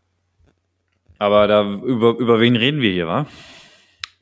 [1.19, 3.27] Aber da über, über wen reden wir hier, wa?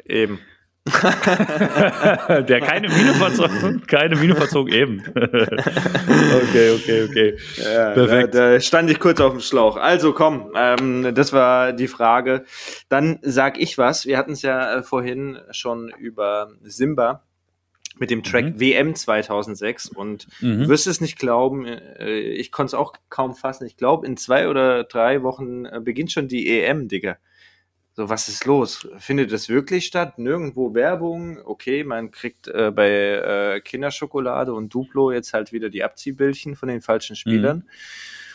[0.04, 0.38] Eben.
[0.86, 3.50] Der keine Miene verzog,
[3.88, 5.02] keine Miene verzog eben.
[5.16, 7.38] okay, okay, okay.
[7.56, 8.34] Ja, Perfekt.
[8.34, 9.78] Da, da stand ich kurz auf dem Schlauch.
[9.78, 12.44] Also komm, ähm, das war die Frage.
[12.90, 14.04] Dann sag ich was.
[14.04, 17.22] Wir hatten es ja äh, vorhin schon über Simba
[17.98, 18.60] mit dem Track Mhm.
[18.60, 20.62] WM 2006 und Mhm.
[20.64, 23.66] du wirst es nicht glauben, äh, ich konnte es auch kaum fassen.
[23.66, 27.16] Ich glaube, in zwei oder drei Wochen äh, beginnt schon die EM, Digga.
[27.96, 28.88] So, was ist los?
[28.98, 30.18] Findet das wirklich statt?
[30.18, 31.38] Nirgendwo Werbung?
[31.44, 36.68] Okay, man kriegt äh, bei äh, Kinderschokolade und Duplo jetzt halt wieder die Abziehbildchen von
[36.68, 37.68] den falschen Spielern.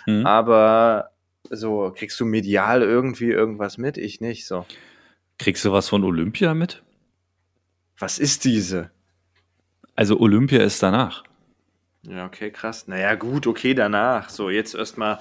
[0.08, 0.26] Mhm.
[0.26, 1.10] Aber
[1.50, 3.98] so, kriegst du medial irgendwie irgendwas mit?
[3.98, 4.48] Ich nicht.
[4.48, 4.66] So,
[5.38, 6.82] Kriegst du was von Olympia mit?
[7.98, 8.92] was ist diese?
[10.00, 11.26] Also Olympia ist danach.
[12.04, 12.88] Ja, okay, krass.
[12.88, 14.30] Naja, gut, okay, danach.
[14.30, 15.20] So, jetzt erstmal,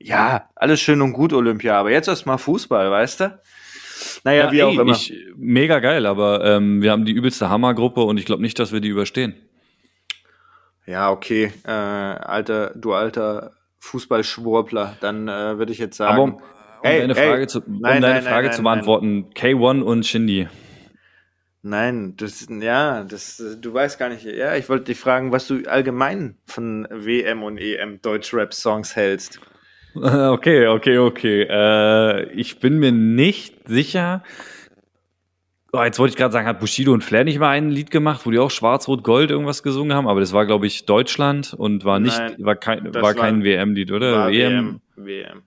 [0.00, 3.38] ja, alles schön und gut, Olympia, aber jetzt erstmal Fußball, weißt du?
[4.24, 4.90] Naja, wie auch ey, immer.
[4.90, 8.72] Ich, mega geil, aber ähm, wir haben die übelste Hammergruppe und ich glaube nicht, dass
[8.72, 9.36] wir die überstehen.
[10.86, 16.14] Ja, okay, äh, alter, du alter Fußballschwurbler, dann äh, würde ich jetzt sagen.
[16.14, 16.40] aber um, um
[16.82, 20.04] Ey, deine ey, Frage, zu, um nein, deine nein, Frage nein, zu beantworten, K1 und
[20.04, 20.48] Shindy.
[21.62, 24.24] Nein, das, ja, das, du weißt gar nicht.
[24.24, 29.40] Ja, ich wollte dich fragen, was du allgemein von WM und EM Deutschrap-Songs hältst.
[29.92, 31.42] Okay, okay, okay.
[31.50, 34.22] Äh, ich bin mir nicht sicher.
[35.72, 38.24] Oh, jetzt wollte ich gerade sagen, hat Bushido und Flair nicht mal ein Lied gemacht,
[38.24, 41.98] wo die auch Schwarz-Rot-Gold irgendwas gesungen haben, aber das war, glaube ich, Deutschland und war
[41.98, 44.28] nicht, Nein, war kein, war kein WM-Lied, oder?
[44.28, 44.80] WM.
[44.94, 45.42] WM.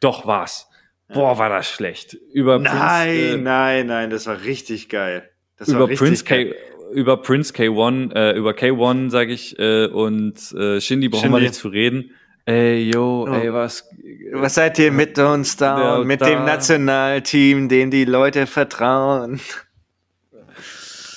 [0.00, 0.68] Doch, war's.
[1.06, 2.16] Boah, war das schlecht.
[2.32, 5.29] Über Nein, Prince, äh, nein, nein, das war richtig geil.
[5.60, 6.24] Das über Prince.
[6.24, 6.52] K,
[6.92, 11.54] über Prince K1, äh, über K1, sage ich, äh, und äh, Shindy brauchen wir nicht
[11.54, 12.10] zu reden.
[12.46, 13.32] Ey, yo, Oh.
[13.32, 13.88] ey, was?
[14.32, 19.38] Was seid ihr mit uns da und mit da- dem Nationalteam, dem die Leute vertrauen?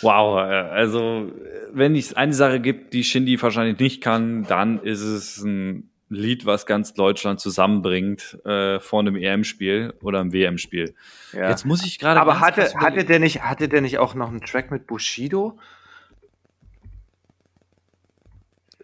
[0.01, 1.31] Wow, äh, also
[1.73, 6.45] wenn es eine Sache gibt, die Shindy wahrscheinlich nicht kann, dann ist es ein Lied,
[6.45, 10.93] was ganz Deutschland zusammenbringt äh, vor einem EM-Spiel oder einem WM-Spiel.
[11.33, 11.49] Ja.
[11.49, 12.19] Jetzt muss ich gerade.
[12.19, 15.57] Aber hatte, hatte, der nicht, hatte der nicht auch noch einen Track mit Bushido?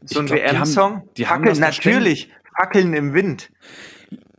[0.04, 1.10] So ein die haben- WM-Song?
[1.18, 2.30] die haben Fackeln, das doch natürlich.
[2.58, 3.50] Fackeln im Wind.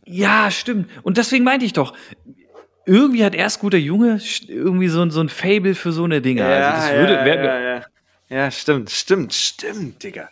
[0.04, 0.90] Ja, stimmt.
[1.02, 1.94] Und deswegen meinte ich doch,
[2.86, 6.44] irgendwie hat erst guter Junge irgendwie so, ein- so ein Fable für so eine Dinge.
[6.44, 7.84] also das würde, ja, wär, ja, ja.
[8.28, 10.28] ja, stimmt, stimmt, stimmt, Digga.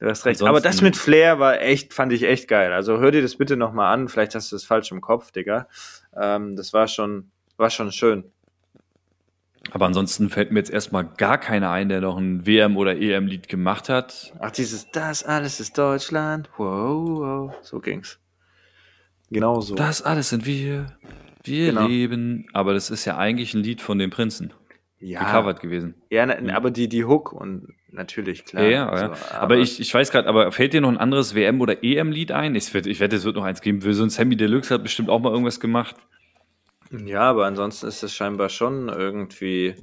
[0.00, 0.40] Du hast recht.
[0.40, 2.72] Ansonsten- Aber das mit Flair war echt, fand ich echt geil.
[2.72, 4.08] Also hör dir das bitte nochmal an.
[4.08, 5.68] Vielleicht hast du es falsch im Kopf, Digga.
[6.16, 8.24] Ähm, das war schon, war schon schön.
[9.70, 13.48] Aber ansonsten fällt mir jetzt erstmal gar keiner ein, der noch ein WM- oder EM-Lied
[13.48, 14.32] gemacht hat.
[14.38, 16.50] Ach, dieses, das alles ist Deutschland.
[16.58, 17.54] Wow, wow.
[17.62, 18.18] So ging's.
[19.30, 19.74] Genau so.
[19.74, 20.86] Das alles sind wir.
[21.44, 21.86] Wir Genau.
[21.86, 22.46] leben.
[22.52, 24.52] Aber das ist ja eigentlich ein Lied von den Prinzen.
[25.00, 25.94] Ja, gecovert gewesen.
[26.10, 28.64] ja na, aber die, die Hook und natürlich, klar.
[28.64, 29.14] Ja, ja, ja.
[29.14, 32.32] So, aber, ich, ich weiß gerade, aber fällt dir noch ein anderes WM- oder EM-Lied
[32.32, 32.54] ein?
[32.54, 33.80] Ich wette, ich wette, es wird noch eins geben.
[33.80, 35.96] So ein Sammy Deluxe hat bestimmt auch mal irgendwas gemacht.
[36.90, 39.74] Ja, aber ansonsten ist es scheinbar schon irgendwie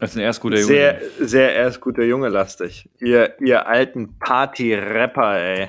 [0.00, 0.66] Als ein erst guter Junge.
[0.66, 2.88] sehr, sehr erst guter Junge lastig.
[2.98, 5.68] Ihr, ihr alten Party-Rapper, ey.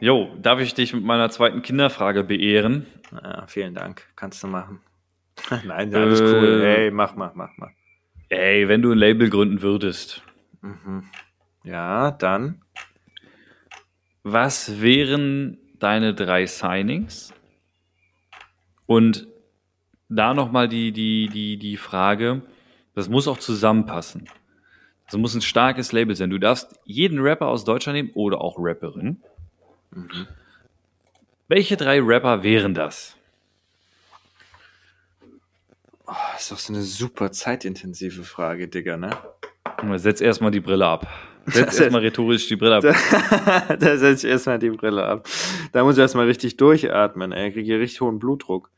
[0.00, 2.86] Jo, darf ich dich mit meiner zweiten Kinderfrage beehren?
[3.12, 4.02] Ja, vielen Dank.
[4.16, 4.80] Kannst du machen.
[5.64, 6.24] Nein, alles Äh.
[6.24, 6.62] cool.
[6.64, 7.70] Hey, mach, mach, mach, mach.
[8.28, 10.22] Ey, wenn du ein Label gründen würdest,
[11.64, 12.60] Ja, dann.
[14.24, 17.32] was wären deine drei Signings?
[18.86, 19.26] Und
[20.08, 22.42] da nochmal die, die, die, die Frage,
[22.94, 24.28] das muss auch zusammenpassen.
[25.06, 26.30] Das muss ein starkes Label sein.
[26.30, 29.20] Du darfst jeden Rapper aus Deutschland nehmen oder auch Rapperin.
[31.48, 33.15] Welche drei Rapper wären das?
[36.06, 39.10] Das ist doch so eine super zeitintensive Frage, Digga, ne?
[39.96, 41.06] Setz erstmal die Brille ab.
[41.46, 42.84] Setz erstmal rhetorisch die Brille ab.
[43.78, 45.28] da setze ich erstmal die Brille ab.
[45.72, 47.48] Da muss ich erstmal richtig durchatmen, ey.
[47.48, 48.70] Ich kriege hier richtig hohen Blutdruck.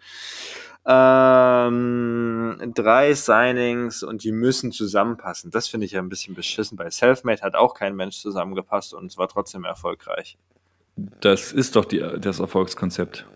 [0.87, 5.51] Ähm, drei Signings und die müssen zusammenpassen.
[5.51, 6.77] Das finde ich ja ein bisschen beschissen.
[6.77, 10.39] Bei Selfmade hat auch kein Mensch zusammengepasst und es war trotzdem erfolgreich.
[11.21, 13.27] Das ist doch die, das Erfolgskonzept.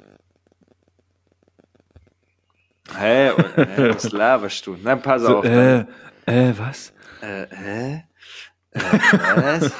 [2.98, 3.30] Hä?
[3.30, 4.76] Und, hä was laberst du?
[4.82, 5.44] Na, pass So, auf.
[5.44, 5.80] äh,
[6.26, 6.92] äh, was?
[7.20, 8.04] Äh, hä?
[8.72, 8.80] Äh,
[9.36, 9.72] was?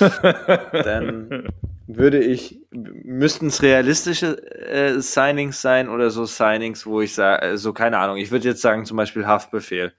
[0.84, 1.48] Dann
[1.86, 4.36] würde ich, müssten es realistische
[4.68, 8.48] äh, Signings sein oder so Signings, wo ich sage, äh, so keine Ahnung, ich würde
[8.48, 9.92] jetzt sagen zum Beispiel Haftbefehl.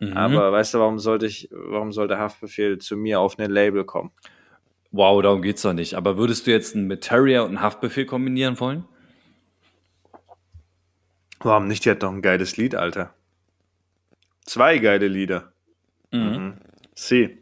[0.00, 0.16] Mhm.
[0.16, 4.10] Aber weißt du, warum sollte ich, warum sollte Haftbefehl zu mir auf ein Label kommen?
[4.92, 5.94] Wow, darum geht's doch nicht.
[5.94, 8.84] Aber würdest du jetzt einen Materia und einen Haftbefehl kombinieren wollen?
[11.40, 11.84] Warum nicht?
[11.84, 13.14] Die hat doch ein geiles Lied, Alter.
[14.44, 15.52] Zwei geile Lieder.
[16.12, 16.58] Mhm.
[16.94, 17.38] Sie.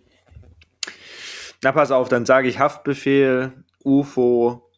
[1.63, 4.71] Na, pass auf, dann sage ich Haftbefehl, UFO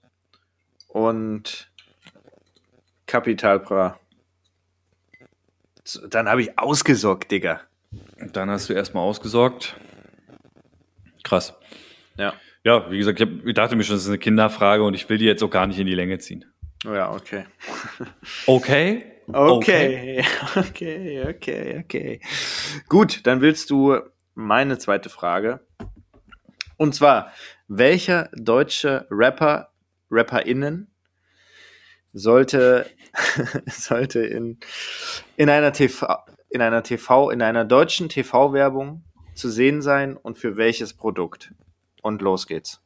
[0.89, 1.71] und
[3.07, 4.01] Capital Bra.
[5.85, 7.61] So, Dann habe ich ausgesorgt, Digga.
[8.33, 9.77] Dann hast du erstmal ausgesorgt.
[11.25, 11.55] Krass.
[12.17, 12.35] Ja.
[12.63, 15.09] Ja, wie gesagt, ich, hab, ich dachte mir schon, das ist eine Kinderfrage und ich
[15.09, 16.45] will die jetzt auch gar nicht in die Länge ziehen.
[16.85, 17.45] Ja, okay.
[18.47, 19.05] Okay?
[19.33, 20.25] Okay,
[20.57, 22.21] okay, okay, okay.
[22.89, 23.99] Gut, dann willst du
[24.35, 25.61] meine zweite Frage.
[26.77, 27.33] Und zwar,
[27.69, 29.71] welcher deutsche Rapper,
[30.11, 30.91] RapperInnen
[32.13, 32.87] sollte,
[33.67, 34.59] sollte in,
[35.37, 36.07] in einer TV,
[36.49, 41.53] in einer TV, in einer deutschen TV-Werbung zu sehen sein und für welches Produkt?
[42.03, 42.81] Und los geht's.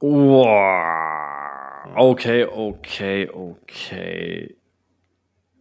[0.00, 1.25] Wow.
[1.94, 4.56] Okay, okay, okay.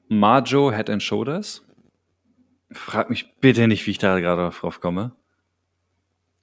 [0.10, 1.64] Marjo Head and Shoulders?
[2.72, 5.12] Frag mich bitte nicht, wie ich da gerade drauf komme.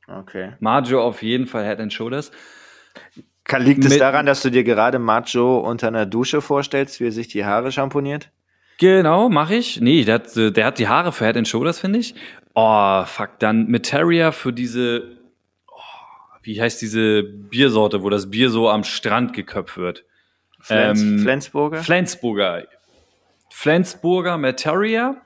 [0.09, 0.53] Okay.
[0.61, 2.31] Marjo auf jeden Fall Head and Shoulders.
[3.45, 7.07] Kann, liegt es Mit- daran, dass du dir gerade Macho unter einer Dusche vorstellst, wie
[7.07, 8.31] er sich die Haare schamponiert?
[8.79, 9.81] Genau, mache ich.
[9.81, 12.15] Nee, der hat, der hat die Haare für Head and Shoulders, finde ich.
[12.55, 13.39] Oh, fuck.
[13.39, 15.19] Dann Materia für diese,
[16.43, 20.05] wie heißt diese Biersorte, wo das Bier so am Strand geköpft wird?
[20.61, 21.83] Flens, Ähm, Flensburger?
[21.83, 22.67] Flensburger.
[23.51, 25.21] Flensburger Materia.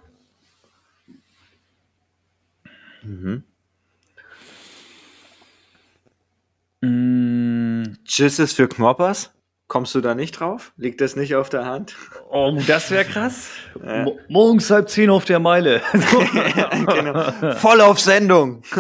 [6.82, 9.32] Mm, Jizzes für Knoppers?
[9.68, 10.72] Kommst du da nicht drauf?
[10.76, 11.96] Liegt das nicht auf der Hand?
[12.30, 13.48] oh, das wäre krass.
[13.82, 15.82] Mo morgens halb zehn auf der Meile.
[15.92, 17.54] genau.
[17.56, 18.62] Voll auf Sendung.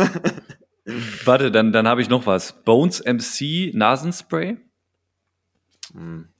[1.24, 2.62] Warte, dann, dann habe ich noch was.
[2.62, 4.56] Bones MC Nasenspray.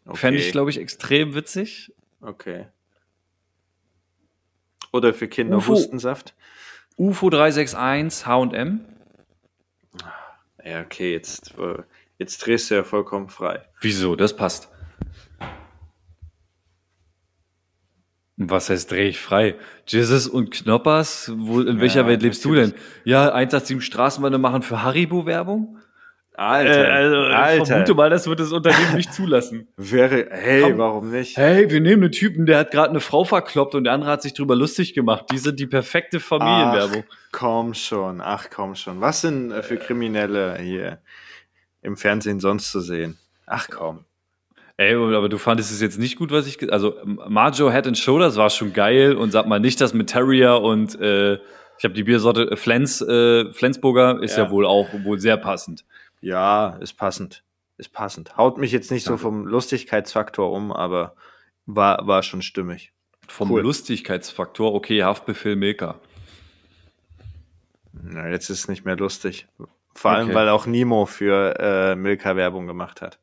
[0.05, 0.17] Okay.
[0.17, 1.93] Fände ich, glaube ich, extrem witzig.
[2.21, 2.67] Okay.
[4.93, 5.73] Oder für Kinder Ufo.
[5.73, 6.35] Hustensaft?
[6.97, 8.81] UFO 361 H&M.
[10.65, 11.83] Ja, okay, jetzt, äh,
[12.19, 13.69] jetzt drehst du ja vollkommen frei.
[13.81, 14.17] Wieso?
[14.17, 14.69] Das passt.
[18.38, 19.55] Was heißt dreh ich frei?
[19.87, 21.33] Jesus und Knoppers?
[21.37, 22.75] Wo, in welcher Ja, Welt lebst du denn?
[23.05, 25.79] Ja, 187 Straßenbahnen machen für Haribo Werbung?
[26.35, 27.64] Alter, Äh, also, ich Alter.
[27.66, 29.68] vermute mal, das wird das Unternehmen nicht zulassen.
[29.79, 30.77] Wäre, hey, Komm.
[30.77, 31.38] warum nicht?
[31.38, 34.20] Hey, wir nehmen einen Typen, der hat gerade eine Frau verkloppt und der andere hat
[34.20, 35.25] sich drüber lustig gemacht.
[35.33, 37.05] Die sind die perfekte Familienwerbung.
[37.09, 39.01] Ach, komm schon, ach komm schon.
[39.01, 40.99] Was sind äh, für Kriminelle hier
[41.81, 43.16] im Fernsehen sonst zu sehen?
[43.46, 44.05] Ach komm.
[44.79, 46.71] Ey, aber du fandest es jetzt nicht gut, was ich.
[46.73, 50.61] Also, Marjo Head and Shoulders war schon geil und sag mal nicht, dass mit Terrier
[50.61, 51.35] und äh,
[51.79, 54.45] ich habe die Biersorte äh, Flens, äh, Flensburger ist ja.
[54.45, 54.51] Ja.
[54.51, 55.85] wohl auch wohl sehr passend.
[56.21, 57.43] Ja, ist passend.
[57.79, 58.37] Ist passend.
[58.37, 61.15] Haut mich jetzt nicht so vom Lustigkeitsfaktor um, aber
[61.67, 62.93] war, war schon stimmig.
[63.29, 63.62] Vom Cool.
[63.62, 65.97] Lustigkeitsfaktor, okay, Haftbefehl Milka.
[67.93, 69.47] Na, jetzt ist es nicht mehr lustig.
[69.95, 70.35] Vor allem, Okay.
[70.35, 73.19] weil auch Nemo für äh, Milka Werbung gemacht hat.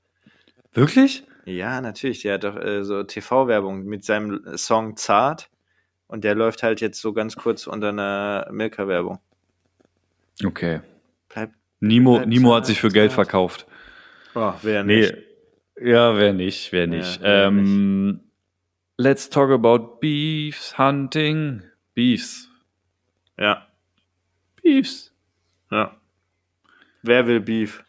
[0.74, 1.24] Wirklich?
[1.46, 2.22] Ja, natürlich.
[2.22, 5.50] Der hat doch äh, so TV-Werbung mit seinem Song Zart.
[6.08, 9.20] Und der läuft halt jetzt so ganz kurz unter einer Milka-Werbung.
[10.44, 10.82] Okay.
[11.30, 11.56] Bleibt.
[11.80, 13.30] Nimo, Bleibt Nimo hat sich für Geld bleibt.
[13.30, 13.66] verkauft.
[14.36, 15.02] Oh, wer Nee.
[15.02, 15.16] nicht.
[15.82, 17.22] Ja, wer nicht, wer nicht.
[17.22, 18.20] wer ähm,
[18.98, 21.64] Let's talk about Beefs Hunting.
[21.96, 22.48] Beefs.
[23.40, 23.68] Ja,
[24.62, 25.12] Beefs.
[25.72, 25.96] ja.
[27.02, 27.84] Wer will Beef?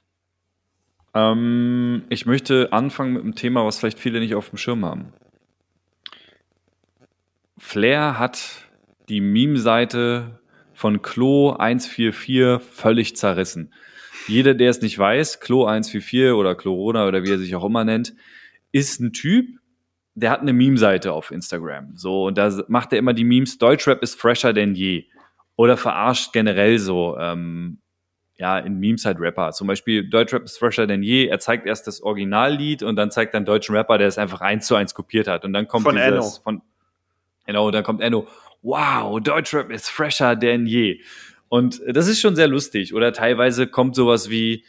[1.14, 5.12] Ähm, ich möchte anfangen mit einem Thema, was vielleicht viele nicht auf dem Schirm haben.
[7.56, 8.68] Flair hat
[9.08, 10.40] die Meme-Seite
[10.74, 13.72] von Klo144 völlig zerrissen.
[14.26, 18.14] Jeder, der es nicht weiß, Klo144 oder Chlorona oder wie er sich auch immer nennt,
[18.72, 19.46] ist ein Typ,
[20.14, 21.96] der hat eine Meme-Seite auf Instagram.
[21.96, 25.06] So, und da macht er immer die Memes, Deutschrap ist fresher denn je.
[25.56, 27.78] Oder verarscht generell so, ähm,
[28.36, 29.52] ja, in Memes halt Rapper.
[29.52, 31.26] Zum Beispiel Deutschrap ist fresher denn je.
[31.26, 34.40] Er zeigt erst das Originallied und dann zeigt er einen deutschen Rapper, der es einfach
[34.40, 35.44] eins zu eins kopiert hat.
[35.44, 36.30] Und dann kommt Von dieses, Enno.
[36.42, 36.62] von,
[37.46, 38.26] genau, dann kommt Enno.
[38.62, 41.00] Wow, Deutschrap ist fresher denn je.
[41.48, 42.94] Und das ist schon sehr lustig.
[42.94, 44.64] Oder teilweise kommt sowas wie,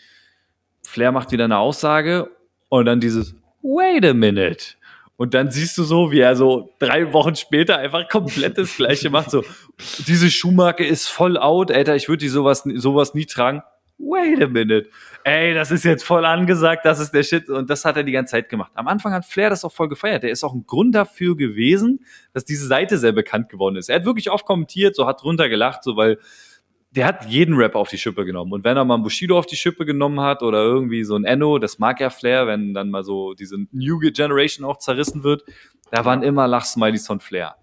[0.84, 2.30] Flair macht wieder eine Aussage
[2.70, 4.76] und dann dieses, wait a minute.
[5.18, 9.10] Und dann siehst du so, wie er so drei Wochen später einfach komplett das Gleiche
[9.10, 9.32] macht.
[9.32, 9.44] So,
[10.08, 13.62] diese Schuhmarke ist voll out, Alter, ich würde die sowas, sowas nie tragen.
[13.98, 14.90] Wait a minute.
[15.24, 17.50] Ey, das ist jetzt voll angesagt, das ist der Shit.
[17.50, 18.72] Und das hat er die ganze Zeit gemacht.
[18.76, 20.24] Am Anfang hat Flair das auch voll gefeiert.
[20.24, 23.88] Der ist auch ein Grund dafür gewesen, dass diese Seite sehr bekannt geworden ist.
[23.88, 26.20] Er hat wirklich oft kommentiert, so hat drunter gelacht, so weil
[26.96, 28.54] der hat jeden Rapper auf die Schippe genommen.
[28.54, 31.26] Und wenn er mal einen Bushido auf die Schippe genommen hat oder irgendwie so ein
[31.26, 35.44] Enno, das mag ja Flair, wenn dann mal so diese New Generation auch zerrissen wird,
[35.92, 37.56] da waren immer Lachsmilies von Flair.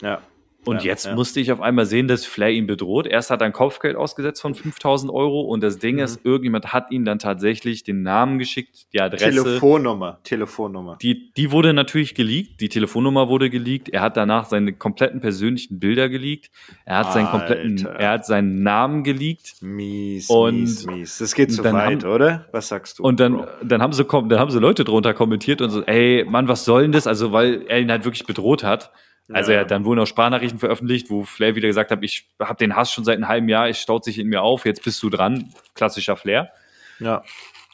[0.00, 0.20] Ja.
[0.64, 1.14] Und Ja, jetzt ja.
[1.16, 3.06] musste ich auf einmal sehen, dass Flair ihn bedroht.
[3.08, 6.02] Erst hat er ein Kopfgeld ausgesetzt von 5000 Euro und das Ding Mhm.
[6.02, 9.30] ist, irgendjemand hat ihm dann tatsächlich den Namen geschickt, die Adresse.
[9.42, 10.20] Telefonnummer.
[10.22, 10.98] Telefonnummer.
[11.02, 15.80] Die, die wurde natürlich geleakt, die Telefonnummer wurde geleakt, er hat danach seine kompletten persönlichen
[15.80, 16.50] Bilder geleakt,
[16.84, 17.98] er hat seinen kompletten, Alter.
[17.98, 21.18] er hat seinen Namen geleakt Mies, Und mies, mies.
[21.18, 22.46] Das geht zu weit, haben- oder?
[22.52, 23.02] Was sagst du?
[23.02, 23.46] und dann, Bro?
[23.64, 26.82] dann haben sie, dann haben sie Leute drunter kommentiert und so, ey, Mann, was soll
[26.82, 27.06] denn das?
[27.08, 28.92] Also, weil er ihn halt wirklich bedroht hat.
[29.30, 29.58] Also Ja.
[29.58, 32.74] er hat dann wurden auch Sprachnachrichten veröffentlicht, wo Flair wieder gesagt hat, ich habe den
[32.76, 35.10] Hass schon seit einem halben Jahr, es staut sich in mir auf, jetzt bist du
[35.10, 35.52] dran.
[35.74, 36.50] Klassischer Flair.
[36.98, 37.22] Ja.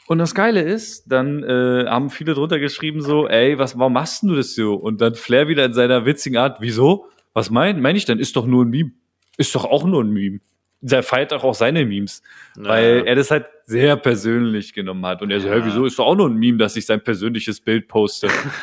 [0.07, 4.23] Und das Geile ist, dann äh, haben viele drunter geschrieben so, ey, was, warum machst
[4.23, 4.75] du das so?
[4.75, 7.07] Und dann Flair wieder in seiner witzigen Art, wieso?
[7.35, 8.19] Was mein, meine ich denn?
[8.19, 8.93] Ist doch nur ein Meme.
[9.37, 10.41] Ist doch auch nur ein Meme.
[10.81, 12.23] Der feiert doch auch seine Memes,
[12.55, 15.23] weil er das halt sehr persönlich genommen hat.
[15.23, 15.55] Und er so, Ja.
[15.55, 18.29] hey, wieso ist doch auch nur ein Meme, dass ich sein persönliches Bild poste?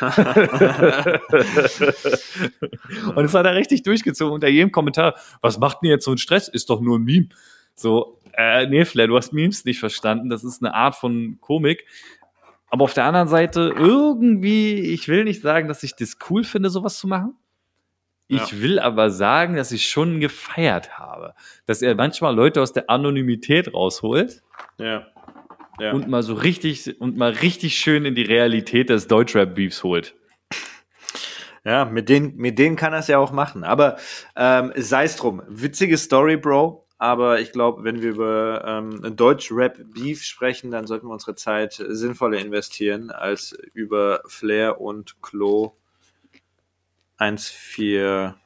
[3.14, 5.14] Und das hat er richtig durchgezogen unter jedem Kommentar.
[5.40, 6.48] Was macht denn jetzt so ein Stress?
[6.48, 7.28] Ist doch nur ein Meme.
[7.74, 10.28] So, äh, nee, Flair, du hast Memes nicht verstanden.
[10.30, 11.84] Das ist eine Art von Komik.
[12.68, 16.68] Aber auf der anderen Seite, irgendwie, ich will nicht sagen, dass ich das cool finde,
[16.70, 17.34] sowas zu machen.
[18.28, 18.60] Ich Ja.
[18.60, 21.34] will aber sagen, dass ich schon gefeiert habe.
[21.66, 24.42] Dass er manchmal Leute aus der Anonymität rausholt
[24.78, 25.06] ja.
[25.78, 25.92] Ja.
[25.92, 30.14] und mal so richtig, und mal richtig schön in die Realität des Deutschrap-Beefs holt.
[31.64, 33.64] Ja, mit denen, mit denen kann er es ja auch machen.
[33.64, 33.96] Aber
[34.36, 35.42] ähm, sei es drum.
[35.48, 36.84] Witzige Story, Bro.
[36.98, 42.38] Aber ich glaube, wenn wir über ähm, Deutsch-Rap-Beef sprechen, dann sollten wir unsere Zeit sinnvoller
[42.38, 45.74] investieren als über Flair und Klo
[47.18, 48.36] 141.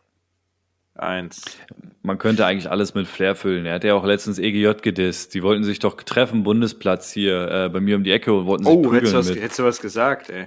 [2.03, 3.67] Man könnte eigentlich alles mit Flair füllen.
[3.67, 5.35] Er hat ja auch letztens EGJ gedisst.
[5.35, 8.65] Die wollten sich doch treffen, Bundesplatz hier äh, bei mir um die Ecke und wollten
[8.65, 10.47] sich Oh, hättest du, prügeln was, mit, hättest du was gesagt, ey.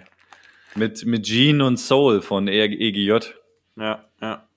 [0.75, 3.19] mit, mit Gene und Soul von EGJ.
[3.75, 4.47] Ja, ja.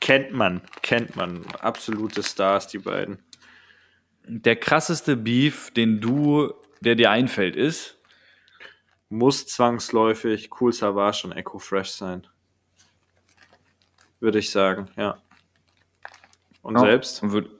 [0.00, 1.44] Kennt man, kennt man.
[1.60, 3.18] Absolute Stars, die beiden.
[4.26, 7.98] Der krasseste Beef, den du, der dir einfällt, ist,
[9.08, 12.26] Muss zwangsläufig Cool Savage und Echo Fresh sein.
[14.20, 15.18] Würde ich sagen, ja.
[16.62, 17.22] Und selbst?
[17.22, 17.50] Würde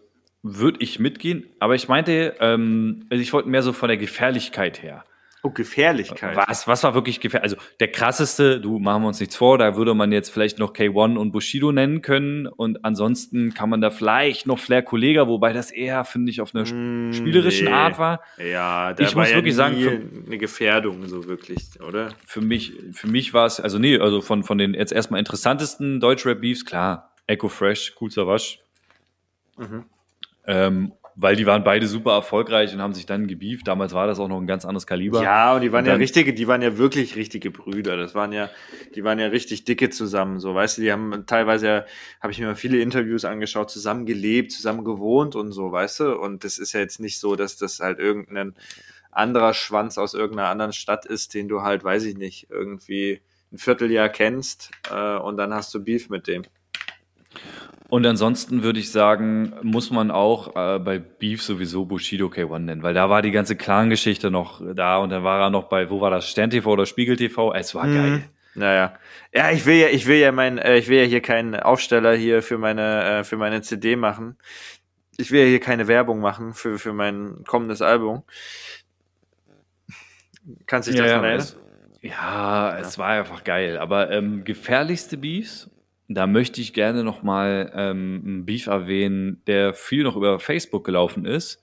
[0.43, 4.83] würd ich mitgehen, aber ich meinte, ähm, also ich wollte mehr so von der Gefährlichkeit
[4.83, 5.05] her.
[5.43, 6.37] Oh, Gefährlichkeit.
[6.37, 7.45] Was, was war wirklich gefährlich?
[7.53, 10.75] Also der krasseste, du machen wir uns nichts vor, da würde man jetzt vielleicht noch
[10.75, 15.55] K1 und Bushido nennen können und ansonsten kann man da vielleicht noch Flair Kollega, wobei
[15.55, 17.73] das eher, finde ich, auf einer Mm, spielerischen nee.
[17.73, 18.21] Art war.
[18.37, 22.11] Ja, da Ich war muss ja wirklich sagen, für- eine Gefährdung so wirklich, oder?
[22.27, 26.01] Für mich, für mich war es, also nee, also von, von den jetzt erstmal interessantesten
[26.01, 28.59] Deutschrap-Beefs, klar, Echo Fresh, Cool Savage.
[29.57, 29.85] Mhm.
[30.47, 33.69] Ähm, weil die waren beide super erfolgreich und haben sich dann gebieft.
[33.69, 35.23] Damals war das auch noch ein ganz anderes Kaliber.
[35.23, 37.99] Ja, und die waren Und ja richtige, die waren ja wirklich richtige Brüder.
[37.99, 38.49] Das waren ja,
[38.95, 40.41] die waren ja richtig dicke zusammen.
[40.41, 41.85] So, weißt du, die haben teilweise ja,
[42.21, 46.19] habe ich mir mal viele Interviews angeschaut, zusammen gelebt, zusammen gewohnt und so, weißt du.
[46.19, 48.55] Und das ist ja jetzt nicht so, dass das halt irgendein
[49.11, 53.21] anderer Schwanz aus irgendeiner anderen Stadt ist, den du halt, weiß ich nicht, irgendwie
[53.53, 56.45] ein Vierteljahr kennst äh, und dann hast du Beef mit dem.
[57.91, 62.83] Und ansonsten würde ich sagen, muss man auch äh, bei Beef sowieso Bushido K1 nennen,
[62.85, 66.01] weil da war die ganze Clan-Geschichte noch da und dann war er noch bei, wo
[66.01, 67.53] war das, Stern TV oder Spiegel TV?
[67.53, 68.23] Es war geil.
[68.55, 68.95] Naja.
[69.33, 72.15] Ja, ich will ja, ich will ja mein, äh, ich will ja hier keinen Aufsteller
[72.15, 74.37] hier für meine, äh, für meine CD machen.
[75.17, 78.23] Ich will ja hier keine Werbung machen für, für mein kommendes Album.
[80.67, 81.41] Kannst du dich daran erinnern?
[81.41, 81.57] es,
[82.03, 83.79] ja, es war einfach geil.
[83.79, 85.71] Aber ähm, gefährlichste Beefs,
[86.15, 90.85] da möchte ich gerne noch mal ähm, einen Beef erwähnen, der viel noch über Facebook
[90.85, 91.63] gelaufen ist,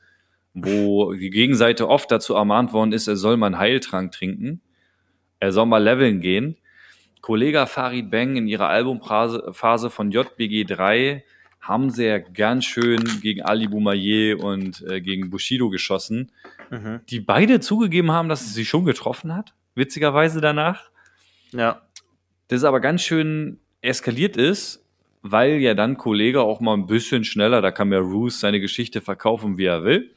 [0.54, 4.62] wo die Gegenseite oft dazu ermahnt worden ist, er soll mal einen Heiltrank trinken,
[5.40, 6.58] er soll mal leveln gehen.
[7.22, 11.24] Kollege Farid Bang in ihrer Albumphase Phase von JBG 3
[11.60, 16.32] haben sie ja ganz schön gegen Ali Boumaier und äh, gegen Bushido geschossen
[16.70, 17.02] Mhm.
[17.10, 20.90] die beide zugegeben haben, dass es sie schon getroffen hat, witzigerweise danach.
[21.52, 21.82] Ja.
[22.50, 24.84] Das aber ganz schön eskaliert ist,
[25.22, 29.02] weil ja dann Kollege auch mal ein bisschen schneller, da kann ja Roos seine Geschichte
[29.02, 30.12] verkaufen, wie er will.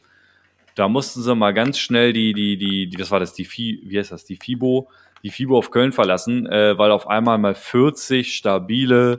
[0.74, 3.80] Da mussten sie mal ganz schnell die, die, die, die das war das, die Fi,
[3.84, 4.88] wie heißt das, die FIBO,
[5.22, 9.18] die FIBO auf Köln verlassen, äh, weil auf einmal mal 40 stabile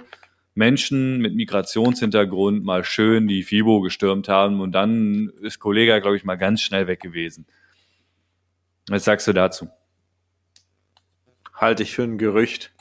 [0.54, 6.24] Menschen mit Migrationshintergrund mal schön die FIBO gestürmt haben und dann ist Kollege, glaube ich,
[6.24, 7.46] mal ganz schnell weg gewesen.
[8.88, 9.70] Was sagst du dazu?
[11.54, 12.74] Halte ich für ein Gerücht.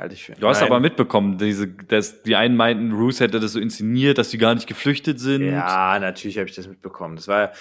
[0.00, 0.70] Halte ich für Du hast Nein.
[0.70, 4.54] aber mitbekommen, diese, dass die einen meinten, Roos hätte das so inszeniert, dass die gar
[4.54, 5.44] nicht geflüchtet sind.
[5.44, 7.16] Ja, natürlich habe ich das mitbekommen.
[7.16, 7.52] Das war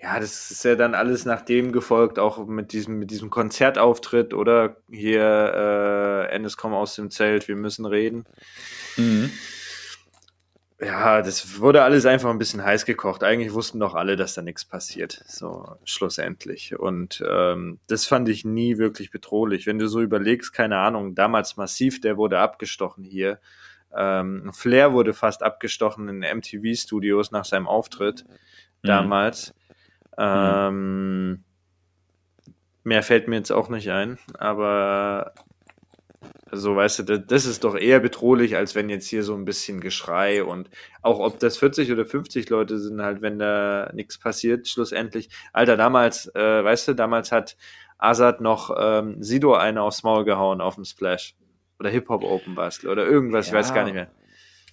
[0.00, 4.32] ja, das ist ja dann alles nach dem gefolgt, auch mit diesem, mit diesem Konzertauftritt
[4.32, 8.24] oder hier äh, Endes kommen aus dem Zelt, wir müssen reden.
[8.96, 9.32] Mhm.
[10.80, 13.24] Ja, das wurde alles einfach ein bisschen heiß gekocht.
[13.24, 15.24] Eigentlich wussten doch alle, dass da nichts passiert.
[15.26, 16.78] So schlussendlich.
[16.78, 19.66] Und ähm, das fand ich nie wirklich bedrohlich.
[19.66, 23.40] Wenn du so überlegst, keine Ahnung, damals massiv, der wurde abgestochen hier.
[23.92, 28.24] Ähm, Flair wurde fast abgestochen in MTV-Studios nach seinem Auftritt
[28.82, 29.54] damals.
[30.16, 31.42] Ähm,
[32.84, 35.32] mehr fällt mir jetzt auch nicht ein, aber
[36.52, 39.80] so, weißt du, das, ist doch eher bedrohlich, als wenn jetzt hier so ein bisschen
[39.80, 40.68] Geschrei und
[41.02, 45.28] auch ob das 40 oder 50 Leute sind, halt, wenn da nichts passiert, schlussendlich.
[45.52, 47.56] Alter, damals, äh, weißt du, damals hat
[47.98, 51.34] Azad noch ähm, Sido eine aufs Maul gehauen auf dem Splash.
[51.80, 53.58] Oder Hip-Hop Open Bastel oder irgendwas, ich Ja.
[53.58, 54.10] weiß gar nicht mehr.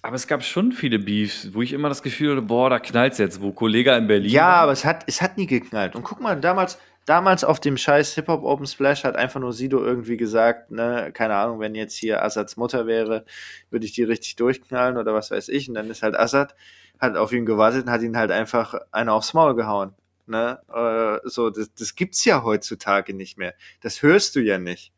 [0.02, 3.18] Aber es gab schon viele Beefs, wo ich immer das Gefühl hatte, boah, da knallt's
[3.18, 4.30] jetzt, wo Kollege in Berlin.
[4.30, 4.54] Ja, war.
[4.58, 5.96] aber es hat, es hat nie geknallt.
[5.96, 9.82] Und guck mal, damals, damals auf dem scheiß Hip-Hop Open Splash hat einfach nur Sido
[9.82, 13.24] irgendwie gesagt, ne, keine Ahnung, wenn jetzt hier Assads Mutter wäre,
[13.70, 15.68] würde ich die richtig durchknallen oder was weiß ich.
[15.68, 16.54] Und dann ist halt Assad,
[16.98, 19.94] hat auf ihn gewartet und hat ihn halt einfach einer aufs Maul gehauen.
[20.26, 20.58] Ne?
[20.68, 23.54] Äh, so, das, das gibt's ja heutzutage nicht mehr.
[23.80, 24.92] Das hörst du ja nicht.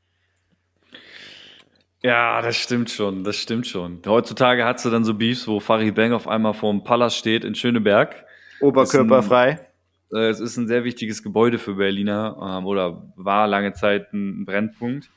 [2.02, 4.00] Ja, das stimmt schon, das stimmt schon.
[4.06, 7.44] Heutzutage hast du dann so Beefs, wo Farid Bang auf einmal vor dem Palast steht
[7.44, 8.24] in Schöneberg.
[8.60, 9.67] Oberkörperfrei.
[10.12, 14.44] Äh, Es ist ein sehr wichtiges Gebäude für Berliner ähm, oder war lange Zeit ein
[14.44, 15.10] Brennpunkt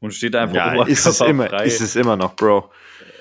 [0.00, 2.70] und steht da einfach Ja, ist es immer, ist es immer noch, Bro.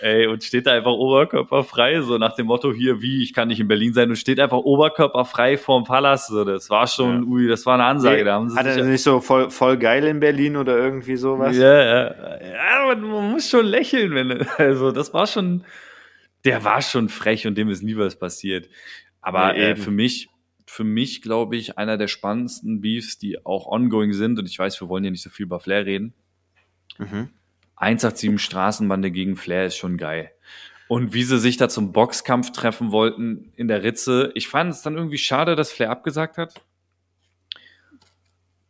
[0.01, 3.61] Ey, und steht da einfach oberkörperfrei, so nach dem Motto hier, wie, ich kann nicht
[3.61, 6.27] in Berlin sein und steht einfach oberkörperfrei vorm Palast.
[6.27, 7.29] So, das war schon, Ja.
[7.29, 8.17] ui, das war eine Ansage.
[8.17, 11.15] Nee, da haben sie hat er nicht so voll, voll geil in Berlin oder irgendwie
[11.15, 11.55] sowas?
[11.55, 15.63] ja, ja, ja, man, muss schon lächeln, wenn, also das war schon,
[16.43, 18.67] der war schon frech und dem ist nie was passiert.
[19.21, 20.27] Aber Nee, äh, für mich,
[20.73, 24.81] für mich glaube ich, einer der spannendsten Beefs, die auch ongoing sind und ich weiß,
[24.81, 26.13] wir wollen ja nicht so viel über Flair reden.
[26.97, 27.29] Mhm.
[27.75, 30.31] 187 Straßenbande gegen Flair ist schon geil.
[30.87, 34.81] Und wie sie sich da zum Boxkampf treffen wollten in der Ritze, ich fand es
[34.81, 36.59] dann irgendwie schade, dass Flair abgesagt hat.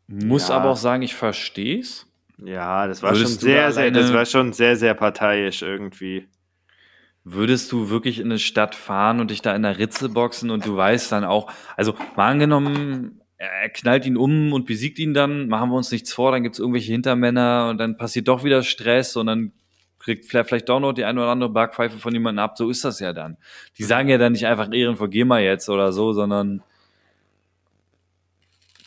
[0.08, 0.58] Muss Ja.
[0.58, 2.06] aber auch sagen, ich verstehe es.
[2.38, 5.62] Ja, das war Würdest schon du da sehr, sehr, das war schon sehr, sehr parteiisch
[5.62, 6.28] irgendwie.
[7.24, 10.65] Würdest du wirklich in eine Stadt fahren und dich da in der Ritze boxen und
[10.65, 15.47] du weißt dann auch, also mal angenommen, er knallt ihn um und besiegt ihn dann,
[15.47, 18.63] machen wir uns nichts vor, dann gibt es irgendwelche Hintermänner und dann passiert doch wieder
[18.63, 19.53] Stress und dann
[19.99, 22.99] kriegt vielleicht doch noch die eine oder andere Backpfeife von jemandem ab, so ist das
[22.99, 23.38] ja dann.
[23.78, 26.61] Die sagen ja dann nicht einfach Ehren vor GEMA jetzt oder so, sondern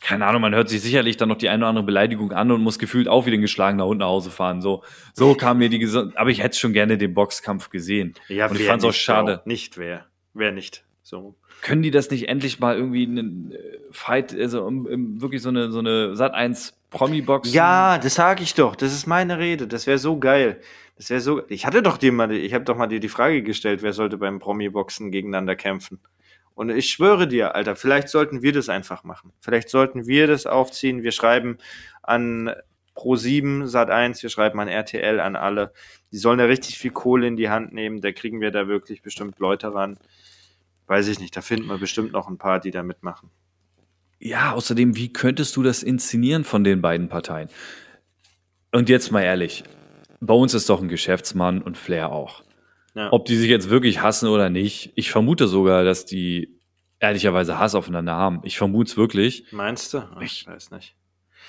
[0.07, 2.63] keine Ahnung, man hört sich sicherlich dann noch die eine oder andere Beleidigung an und
[2.63, 4.63] muss gefühlt auch wie den geschlagenen Hund nach Hause fahren.
[4.63, 4.85] So,
[5.15, 8.15] so kam mir die, Ges- aber ich hätte schon gerne den Boxkampf gesehen.
[8.29, 9.37] Ja, und ich fand es auch nicht, schade.
[9.39, 9.43] Bro.
[9.47, 10.07] Nicht wer.
[10.33, 10.85] Wer nicht.
[11.03, 11.35] So.
[11.61, 13.57] Können die das nicht endlich mal irgendwie einen äh,
[13.91, 17.53] Fight, also um, um, wirklich so eine, so eine Sat 1 Promi-Box?
[17.53, 18.77] Ja, das sage ich doch.
[18.77, 19.67] Das ist meine Rede.
[19.67, 20.61] Das wäre so geil.
[20.97, 21.43] Das wäre so.
[21.49, 24.19] Ich hatte doch dir mal, ich habe doch mal dir die Frage gestellt, wer sollte
[24.19, 25.99] beim Promi-Boxen gegeneinander kämpfen.
[26.57, 29.31] Und ich schwöre dir, Alter, vielleicht sollten wir das einfach machen.
[29.41, 31.03] Vielleicht sollten wir das aufziehen.
[31.03, 31.59] Wir schreiben
[32.03, 32.51] an
[32.95, 35.75] Pro7, Sat1, wir schreiben an RTL, an alle.
[36.13, 38.01] Die sollen da richtig viel Kohle in die Hand nehmen.
[38.01, 39.99] Da kriegen wir da wirklich bestimmt Leute ran.
[40.87, 43.29] Weiß ich nicht, da finden wir bestimmt noch ein paar, die da mitmachen.
[44.19, 47.51] Ja, außerdem, wie könntest du das inszenieren von den beiden Parteien?
[48.73, 49.63] Und jetzt mal ehrlich,
[50.21, 52.46] bei uns ist doch ein Geschäftsmann und Flair auch.
[52.97, 53.13] Ja.
[53.13, 56.59] Ob die sich jetzt wirklich hassen oder nicht, ich vermute sogar, dass die
[56.99, 58.41] ehrlicherweise Hass aufeinander haben.
[58.43, 59.45] Ich vermute es wirklich.
[59.53, 59.99] Meinst du?
[59.99, 60.95] Ach, Ich- ich weiß nicht.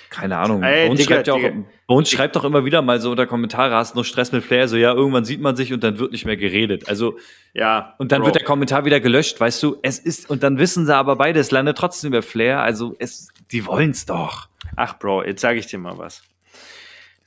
[0.09, 0.61] Keine Ahnung.
[0.63, 1.63] Ey, bei uns, Digga, schreibt, ja auch, Digga.
[1.87, 4.43] bei uns schreibt doch immer wieder mal so unter Kommentare, hast du noch Stress mit
[4.43, 4.67] Flair?
[4.67, 6.87] So, ja, irgendwann sieht man sich und dann wird nicht mehr geredet.
[6.87, 7.17] Also,
[7.53, 7.95] Ja.
[7.97, 8.27] und dann Bro.
[8.27, 9.77] wird der Kommentar wieder gelöscht, weißt du?
[9.81, 12.61] Es ist, und dann wissen sie aber beide, es landet trotzdem bei Flair.
[12.61, 14.47] Also, es, die wollen's doch.
[14.75, 16.23] Ach, Bro, jetzt sage ich dir mal was.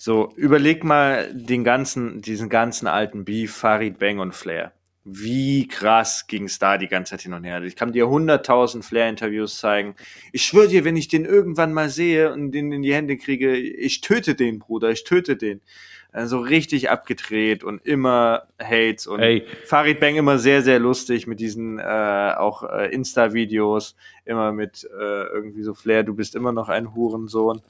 [0.02, 4.72] So, überleg mal den ganzen, diesen ganzen alten Beef, Farid Bang und Flair.
[5.04, 7.62] Wie krass ging's da die ganze Zeit hin und her.
[7.64, 9.94] Ich kann dir 100.000 Flair-Interviews zeigen.
[10.32, 13.54] Ich schwöre dir, wenn ich den irgendwann mal sehe und den in die Hände kriege,
[13.54, 15.60] ich töte den, Bruder, ich töte den.
[16.12, 19.44] Also richtig abgedreht und immer Hates und Ey.
[19.66, 25.24] Farid Bang immer sehr, sehr lustig mit diesen äh, auch äh, Insta-Videos, immer mit äh,
[25.26, 27.60] irgendwie so Flair, du bist immer noch ein Hurensohn.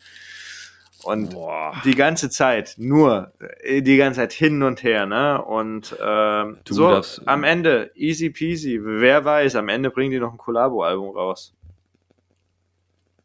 [1.05, 1.73] Und Boah.
[1.85, 3.33] die ganze Zeit, nur
[3.63, 5.43] äh, die ganze Zeit hin und her, ne?
[5.43, 10.19] Und ähm, Du so darfst- am Ende, easy peasy, wer weiß, am Ende bringen die
[10.19, 11.55] noch ein Collabo-Album raus.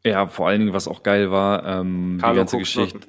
[0.04, 2.58] Ja, vor allen Dingen, was auch geil war, ähm, die ganze.
[2.58, 3.00] Geschichte,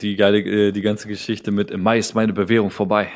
[0.00, 3.10] die geile, äh, die ganze Geschichte mit im Mai ist meine Bewährung vorbei.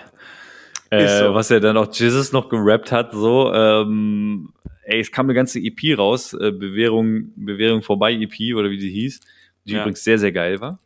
[0.91, 1.35] Äh, so.
[1.35, 4.53] Was er dann auch Jesus noch gerappt hat, so, ähm,
[4.85, 8.91] ey, es kam eine ganze EP raus, äh, Bewährung, Bewährung vorbei EP oder wie die
[8.91, 9.21] hieß,
[9.69, 9.81] die Ja.
[9.83, 10.79] übrigens sehr, sehr geil war.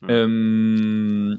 [0.00, 0.08] Hm.
[0.10, 1.38] Ähm,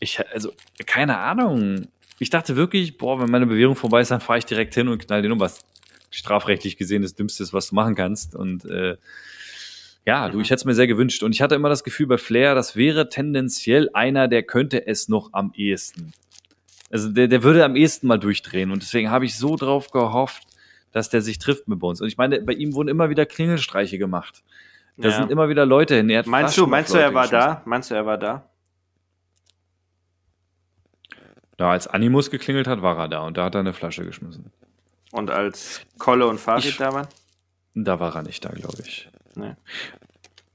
[0.00, 0.52] ich, also,
[0.86, 1.86] keine Ahnung.
[2.18, 5.06] Ich dachte wirklich, boah, wenn meine Bewährung vorbei ist, dann fahre ich direkt hin und
[5.06, 5.64] knall den um, was
[6.10, 8.34] strafrechtlich gesehen das Dümmste ist, was du machen kannst.
[8.34, 8.96] Und äh,
[10.06, 10.42] ja, du, Mhm.
[10.42, 11.22] ich hätte es mir sehr gewünscht.
[11.22, 15.08] Und ich hatte immer das Gefühl bei Flair, das wäre tendenziell einer, der könnte es
[15.08, 16.12] noch am ehesten.
[16.90, 18.70] Also der, der würde am ehesten mal durchdrehen.
[18.72, 20.42] Und deswegen habe ich so drauf gehofft,
[20.92, 22.00] dass der sich trifft mit uns.
[22.00, 24.42] Und ich meine, bei ihm wurden immer wieder Klingelstreiche gemacht.
[24.96, 25.16] Da Ja.
[25.16, 26.06] sind immer wieder Leute hin.
[26.26, 27.48] Meinst du, meinst du, er war geschossen.
[27.48, 27.62] da?
[27.64, 28.44] Meinst du, er war da?
[31.58, 34.50] Ja, als Animus geklingelt hat, war er da und da hat er eine Flasche geschmissen.
[35.12, 37.08] Und als Kolle und Farid Ich- da waren?
[37.74, 39.08] Da war er nicht da, glaube ich.
[39.34, 39.54] Nee.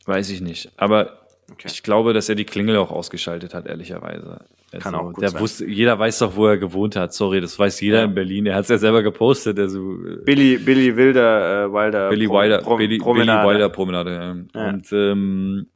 [0.05, 0.71] Weiß ich nicht.
[0.77, 1.21] Aber
[1.51, 1.67] Okay.
[1.71, 4.43] ich glaube, dass er die Klingel auch ausgeschaltet hat, ehrlicherweise.
[4.75, 5.41] Also, Kann auch gut der sein.
[5.41, 7.13] Wusste, jeder weiß doch, wo er gewohnt hat.
[7.13, 8.03] Sorry, das weiß jeder Ja.
[8.05, 8.45] in Berlin.
[8.45, 9.57] Er hat es ja selber gepostet.
[9.59, 12.09] Also, Billy, Billy Wilder, äh, Wilder.
[12.09, 13.49] Billy Pro- Wilder, Pro- Billy, Billy Promenade.
[13.49, 14.11] Wilder Promenade.
[14.53, 14.61] Ja.
[14.61, 14.69] Ja.
[14.69, 15.67] Und ähm,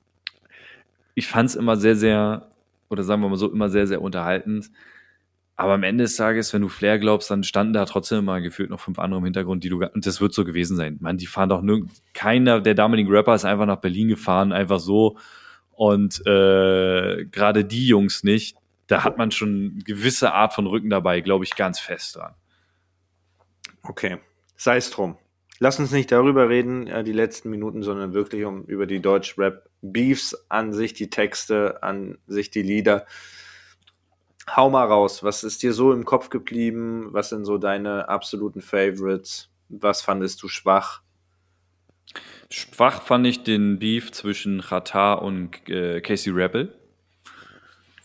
[1.16, 2.48] ich fand es immer sehr, sehr,
[2.90, 4.70] oder sagen wir mal so, immer sehr, sehr unterhaltend.
[5.56, 8.70] Aber am Ende des Tages, wenn du Flair glaubst, dann standen da trotzdem immer gefühlt
[8.70, 10.98] noch fünf andere im Hintergrund, die du, und das wird so gewesen sein.
[11.02, 14.80] Man, die fahren doch nirgend, keiner der damaligen Rapper ist einfach nach Berlin gefahren, einfach
[14.80, 15.18] so.
[15.72, 18.56] Und äh, gerade die Jungs nicht.
[18.90, 22.34] Da hat man schon eine gewisse Art von Rücken dabei, glaube ich, ganz fest dran.
[23.84, 24.18] Okay,
[24.58, 25.16] sei es drum.
[25.60, 30.46] Lass uns nicht darüber reden, äh, die letzten Minuten, sondern wirklich um über die Deutsch-Rap-Beefs
[30.50, 33.06] an sich, die Texte, an sich die Lieder.
[34.56, 37.10] Hau mal raus, was ist dir so im Kopf geblieben?
[37.12, 39.50] Was sind so deine absoluten Favorites?
[39.68, 41.04] Was fandest du schwach?
[42.50, 46.79] Schwach fand ich den Beef zwischen Qatar und äh, Casey Rebel.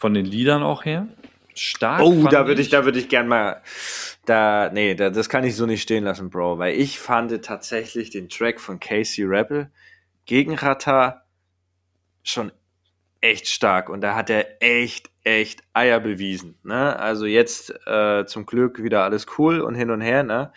[0.04, 1.08] Von den Liedern auch her.
[1.54, 2.02] Stark.
[2.02, 3.62] Oh, da würde ich, da würde ich gern mal,
[4.26, 8.10] da, nee, da, das kann ich so nicht stehen lassen, Bro, weil ich fand tatsächlich
[8.10, 9.70] den Track von Casey Rebel
[10.26, 11.22] gegen Rata
[12.22, 12.52] schon
[13.22, 16.98] echt stark und da hat er echt, echt Eier bewiesen, ne?
[16.98, 20.52] Also jetzt äh, zum Glück wieder alles cool und hin und her, ne?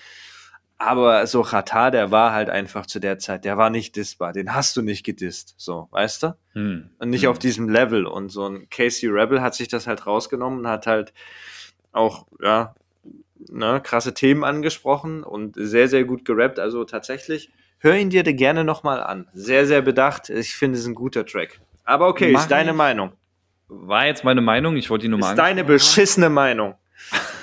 [0.80, 4.54] Aber so Rata, der war halt einfach zu der Zeit, der war nicht dissbar, den
[4.54, 6.36] hast du nicht gedisst, so, weißt du?
[6.54, 6.92] Hm.
[7.00, 7.32] und nicht Hm.
[7.32, 8.06] auf diesem Level.
[8.06, 11.14] Und so ein Casey Rebel hat sich das halt rausgenommen und hat halt
[11.92, 12.76] auch, ja,
[13.50, 16.60] ne, krasse Themen angesprochen und sehr, sehr gut gerappt.
[16.60, 17.50] Also tatsächlich,
[17.80, 19.28] hör ihn dir gerne nochmal an.
[19.34, 20.30] Sehr, sehr bedacht.
[20.30, 21.60] Ich finde, es ist ein guter Track.
[21.86, 22.78] Aber okay, Mach ist deine ich.
[22.78, 23.14] Meinung.
[23.68, 26.76] War jetzt meine Meinung, ich wollte die nur mal Ist deine beschissene Meinung.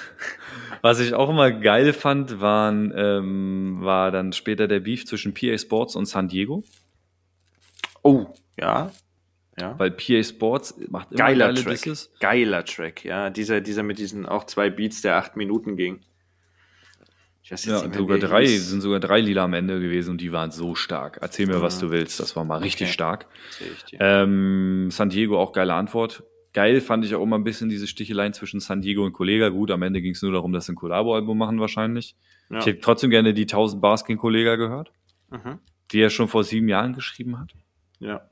[0.85, 5.57] Was ich auch immer geil fand, waren, ähm, war dann später der Beef zwischen PA
[5.57, 6.63] Sports und San Diego.
[8.03, 8.27] Oh,
[8.61, 8.91] ja.
[9.59, 9.79] Ja.
[9.79, 11.73] Weil PA Sports macht immer Geiler geile Track.
[11.73, 12.13] Disses.
[12.21, 13.31] Geiler Track, ja.
[13.31, 16.01] Dieser, dieser mit diesen auch zwei Beats, der acht Minuten ging.
[17.43, 18.69] Ich weiß Ja, nicht sogar drei, hieß.
[18.69, 21.17] sind sogar drei Lila am Ende gewesen und die waren so stark.
[21.23, 21.87] Erzähl mir, was Ah.
[21.87, 22.21] du willst.
[22.21, 22.93] Das war mal richtig Okay.
[22.93, 23.27] stark.
[24.01, 26.25] Ähm, San Diego auch geile Antwort.
[26.55, 29.51] Geil fand ich auch immer ein bisschen diese Sticheleien zwischen San Diego und Kollega.
[29.51, 32.17] Gut, am Ende ging es nur darum, dass sie ein Collabo-Album machen wahrscheinlich.
[32.49, 32.59] Ja.
[32.61, 34.93] Ich hätte trotzdem gerne die 1000 Bars gegen Kollega gehört,
[35.31, 35.59] Mhm.
[35.93, 37.53] die er schon vor sieben Jahren geschrieben hat
[37.99, 38.23] Ja.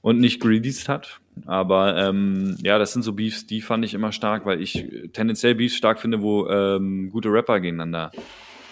[0.00, 1.20] und nicht released hat.
[1.46, 5.54] Aber ähm, ja, das sind so Beefs, die fand ich immer stark, weil ich tendenziell
[5.54, 8.10] Beefs stark finde, wo ähm, gute Rapper gegeneinander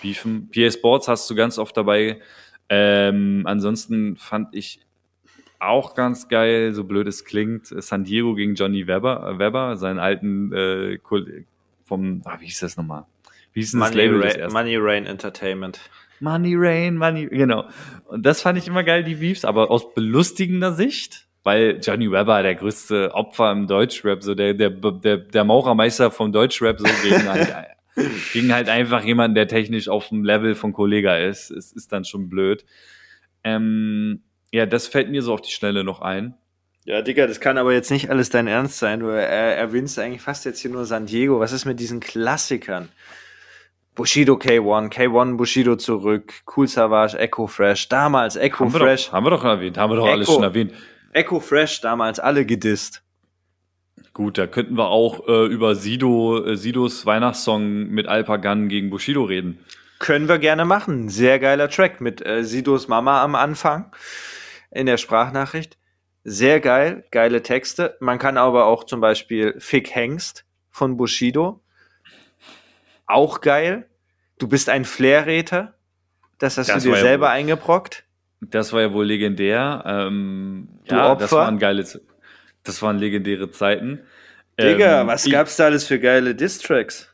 [0.02, 0.48] beefen.
[0.52, 2.20] PA Sports hast du ganz oft dabei.
[2.70, 4.80] Ähm, ansonsten fand ich
[5.58, 9.98] auch ganz geil, so blöd es klingt, San Diego gegen Johnny Webber, äh, Webber seinen
[9.98, 10.98] alten äh,
[11.84, 13.06] vom, ah, wie hieß das nochmal?
[13.52, 14.58] Wie hieß denn das Money, Label des Ra ersten?
[14.58, 15.80] Money Rain Entertainment.
[16.20, 17.64] Money Rain, Money, genau.
[18.06, 22.42] Und das fand ich immer geil, die Beefs, aber aus belustigender Sicht, weil Johnny Webber
[22.42, 27.28] der größte Opfer im Deutschrap, so der, der, der, der Maurermeister vom Deutschrap, so gegen
[27.28, 27.52] halt,
[28.32, 31.50] gegen halt einfach jemanden, der technisch auf dem Level von Kollega ist.
[31.50, 32.64] Es ist dann schon blöd.
[33.44, 34.22] Ähm,
[34.52, 36.34] ja, das fällt mir so auf die Schnelle noch ein.
[36.84, 39.00] Ja, Digga, das kann aber jetzt nicht alles dein Ernst sein.
[39.00, 41.38] Du äh, erwähnst eigentlich fast jetzt hier nur San Diego.
[41.38, 42.88] Was ist mit diesen Klassikern?
[43.94, 49.12] Bushido K1, K1 Bushido zurück, Cool Savage, Echo Fresh, damals Echo Haben wir, Fresh, doch,
[49.12, 50.34] haben wir doch erwähnt, haben wir doch alles Echo.
[50.34, 50.72] schon erwähnt.
[51.12, 53.02] Echo Fresh, damals alle gedisst.
[54.14, 59.24] Gut, da könnten wir auch äh, über Sido, äh, Sidos Weihnachtssong mit Alpagan gegen Bushido
[59.24, 59.58] reden.
[59.98, 61.08] Können wir gerne machen.
[61.08, 63.90] Sehr geiler Track mit äh, Sidos Mama am Anfang
[64.70, 65.78] in der Sprachnachricht.
[66.24, 67.96] Sehr geil, geile Texte.
[68.00, 71.62] Man kann aber auch zum Beispiel Fick Hengst von Bushido.
[73.06, 73.88] Auch geil.
[74.38, 75.74] Du bist ein Flair-Räter.
[76.38, 78.04] Das hast Das du dir ja selber wohl- eingebrockt.
[78.40, 79.82] Das war ja wohl legendär.
[79.86, 81.36] Ähm, Du ja, das Opfer.
[81.44, 81.84] waren geile,
[82.62, 84.00] das waren legendäre Zeiten.
[84.60, 87.12] Digga, Ähm, was ich- gab's da alles für geile Diss-Tracks?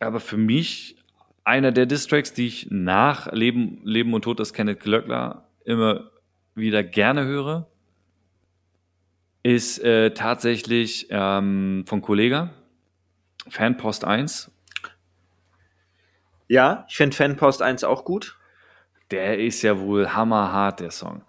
[0.00, 0.96] Aber für mich
[1.44, 6.10] einer der Distracks, die ich nach Leben, Leben und Tod des Kenneth Glöckler immer
[6.58, 7.68] wieder gerne höre,
[9.42, 12.50] ist äh, tatsächlich ähm, von Kollega,
[13.48, 14.50] Fanpost 1.
[16.48, 18.36] Ja, ich finde Fanpost 1 auch gut.
[19.10, 21.22] Der ist ja wohl hammerhart, der Song.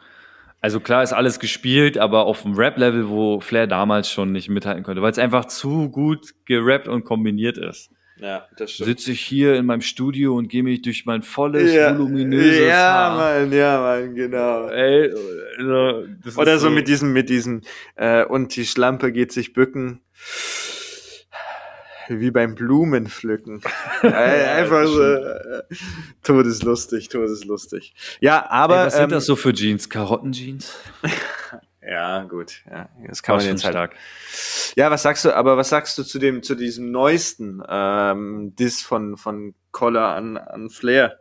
[0.62, 4.84] Also klar ist alles gespielt, aber auf dem Rap-Level, wo Flair damals schon nicht mithalten
[4.84, 7.92] konnte, weil es einfach zu gut gerappt und kombiniert ist.
[8.20, 12.68] Ja, das Sitze ich hier in meinem Studio und gehe mich durch mein volles, voluminöses
[12.68, 13.18] ja, Haar.
[13.18, 14.68] Mann, ja, Mann, genau.
[14.68, 15.14] Ey,
[15.58, 16.06] also,
[16.36, 17.62] Oder ist so mit diesem, mit diesem,
[17.96, 20.02] äh, und die Schlampe geht sich bücken.
[22.10, 23.62] Wie beim Blumenpflücken.
[24.02, 25.02] einfach so.
[25.02, 25.62] Äh,
[26.24, 27.94] todeslustig, todeslustig.
[28.20, 28.80] Ja, aber.
[28.80, 29.90] Ey, was sind ähm, das so für Jeans?
[29.90, 30.76] Karottenjeans?
[31.90, 32.62] Ja, gut.
[32.70, 33.74] Ja, das kann man schon jetzt halt.
[33.74, 33.96] stark.
[34.76, 38.82] Ja, was sagst du, aber was sagst du zu dem, zu diesem neuesten ähm, Diss
[38.82, 41.20] von, von Collar an, an Flair?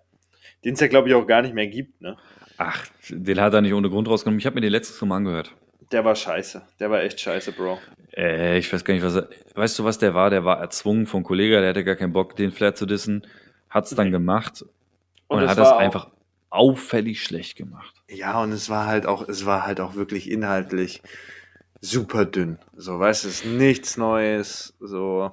[0.65, 2.17] Den es ja, glaube ich, auch gar nicht mehr gibt, ne?
[2.59, 4.41] Ach, den hat er nicht ohne Grund rausgenommen.
[4.41, 5.55] Ich habe mir den letztes Mal angehört.
[5.93, 6.61] Der war scheiße.
[6.81, 7.79] Der war echt scheiße, Bro.
[8.15, 9.29] Äh, ich weiß gar nicht, was er.
[9.55, 10.29] Weißt du, was der war?
[10.29, 13.27] Der war erzwungen vom Kollegen, der hatte gar keinen Bock, den Flair zu dissen.
[13.71, 14.13] Hat's dann Nee.
[14.13, 14.63] gemacht
[15.29, 16.11] Und und, es hat war das einfach
[16.51, 17.98] auffällig schlecht gemacht.
[18.11, 21.03] Ja, und es war halt auch, es war halt auch wirklich inhaltlich
[21.81, 22.59] super dünn.
[22.75, 24.75] So, weißt du, es ist nichts Neues.
[24.81, 25.33] So.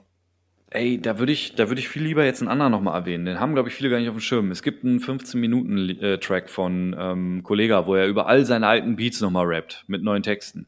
[0.69, 3.25] Ey, da würde ich, da würde ich viel lieber jetzt einen anderen nochmal erwähnen.
[3.25, 4.51] Den haben, glaube ich, viele gar nicht auf dem Schirm.
[4.51, 9.45] Es gibt einen 15-Minuten-Track von ähm, Kollega, wo er über all seine alten Beats nochmal
[9.45, 10.65] rappt, mit neuen Texten.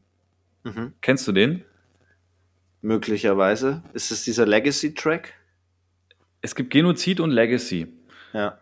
[0.64, 0.94] Mhm.
[1.02, 1.62] Kennst du den?
[2.80, 3.82] Möglicherweise.
[3.92, 5.34] Ist es dieser Legacy-Track?
[6.40, 7.88] Es gibt Genozid und Legacy.
[8.32, 8.58] Ja.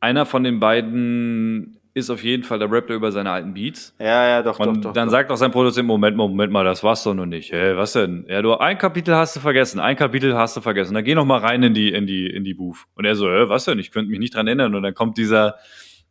[0.00, 3.94] Einer von den beiden ist auf jeden Fall der Rapper über seine alten Beats.
[4.00, 4.92] Ja, ja, doch, Und doch, doch.
[4.92, 5.12] dann doch.
[5.12, 7.52] sagt auch sein Produzent, Moment, Moment mal, das war's doch noch nicht.
[7.52, 8.26] Hä, was denn?
[8.28, 10.92] Ja, du, ein Kapitel hast du vergessen, ein Kapitel hast du vergessen.
[10.94, 12.78] Dann geh noch mal rein in die, in die, in die Booth.
[12.96, 13.78] Und er so, hä, was denn?
[13.78, 14.74] Ich könnte mich nicht dran erinnern.
[14.74, 15.54] Und dann kommt dieser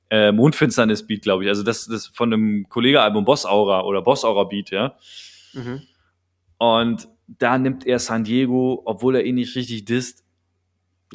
[0.09, 1.49] äh, Mondfinsternis-Beat, glaube ich.
[1.49, 4.95] Also das, das von dem Kollege-Album Boss Aura oder Boss Aura Beat, ja.
[5.51, 5.81] Mhm.
[6.59, 10.22] Und da nimmt er San Diego, obwohl er ihn nicht richtig disst.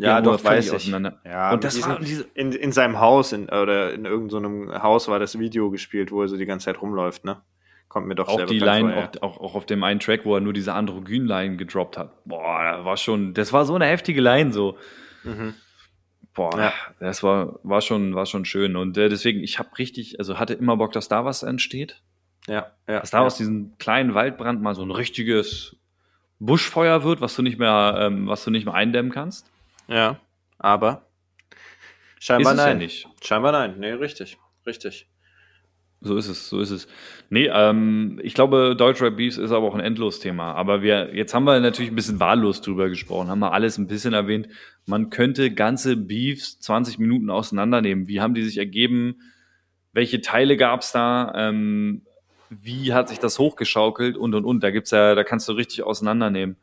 [0.01, 0.88] Ja, doch, weiß ich.
[1.24, 5.09] Ja, Und das diesen- war diese, in, in seinem Haus in, oder in irgendeinem Haus
[5.09, 7.40] war das Video gespielt, wo er so die ganze Zeit rumläuft, ne?
[7.88, 9.11] Kommt mir doch auch die Line, vor, ja.
[9.22, 12.12] auch, auch, auf dem einen Track, wo er nur diese Androgyn-Line gedroppt hat.
[12.26, 14.76] Boah, da war schon, das war so eine heftige Line so.
[15.24, 15.55] Mhm.
[16.34, 16.72] Boah, Ja.
[17.01, 18.76] das war, war schon, war schon schön.
[18.76, 22.03] Und äh, deswegen, ich habe richtig, also hatte immer Bock, dass da was entsteht.
[22.46, 23.01] Ja, ja.
[23.01, 23.24] Dass da ja.
[23.26, 25.76] aus diesem kleinen Waldbrand mal so ein richtiges
[26.40, 29.51] Buschfeuer wird, was du nicht mehr, ähm, was du nicht mehr eindämmen kannst.
[29.89, 30.20] Ja,
[30.59, 31.07] aber
[32.20, 32.78] scheinbar es ja nein.
[32.78, 33.09] nicht.
[33.22, 33.76] Scheinbar nein.
[33.78, 34.39] Nee, richtig.
[34.66, 35.09] Richtig.
[36.01, 36.86] So ist es, so ist es.
[37.28, 40.53] Nee, ähm, ich glaube, Deutschrap Beefs ist aber auch ein Endlos-Thema.
[40.53, 43.89] Aber wir, jetzt haben wir natürlich ein bisschen wahllos drüber gesprochen, haben wir alles ein
[43.89, 44.49] bisschen erwähnt.
[44.86, 48.07] Man könnte ganze Beefs 20 Minuten auseinandernehmen.
[48.07, 49.16] Wie haben die sich ergeben?
[49.93, 51.32] Welche Teile gab es da?
[51.34, 52.03] Ähm,
[52.49, 54.62] wie hat sich das hochgeschaukelt und und und?
[54.62, 56.57] Da gibt's ja, da kannst du richtig auseinandernehmen.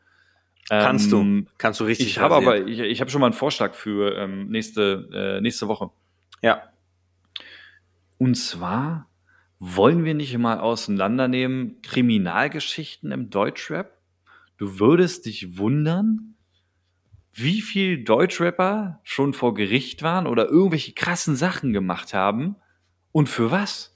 [0.70, 1.52] Kannst Ähm, du.
[1.58, 2.08] Kannst du richtig.
[2.08, 5.68] Ich habe aber, ich, ich habe schon mal einen Vorschlag für ähm, nächste, äh, nächste
[5.68, 5.92] Woche.
[6.42, 6.64] Ja.
[8.18, 9.08] Und zwar
[9.60, 13.98] wollen wir nicht mal auseinandernehmen Kriminalgeschichten im Deutschrap?
[14.58, 16.36] Du würdest dich wundern,
[17.34, 22.56] wie viel Deutschrapper schon vor Gericht waren oder irgendwelche krassen Sachen gemacht haben
[23.12, 23.95] und für was?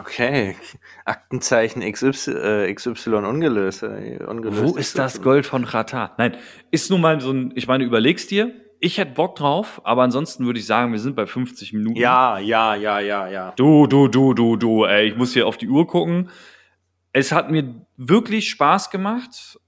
[0.00, 0.56] Okay.
[1.04, 3.82] Aktenzeichen XY, äh, XY ungelöst.
[3.82, 6.14] äh, ungelöst Wo ist das Gold von Qatar?
[6.18, 6.36] Nein,
[6.70, 10.46] ist nun mal so ein, ich meine, überlegst dir, ich hätte Bock drauf, aber ansonsten
[10.46, 11.98] würde ich sagen, wir sind bei 50 Minuten.
[11.98, 13.52] Ja, ja, ja, ja, ja.
[13.56, 16.30] Du, du, du, du, du, ey, ich muss hier auf die Uhr gucken.
[17.12, 19.58] Es hat mir wirklich Spaß gemacht.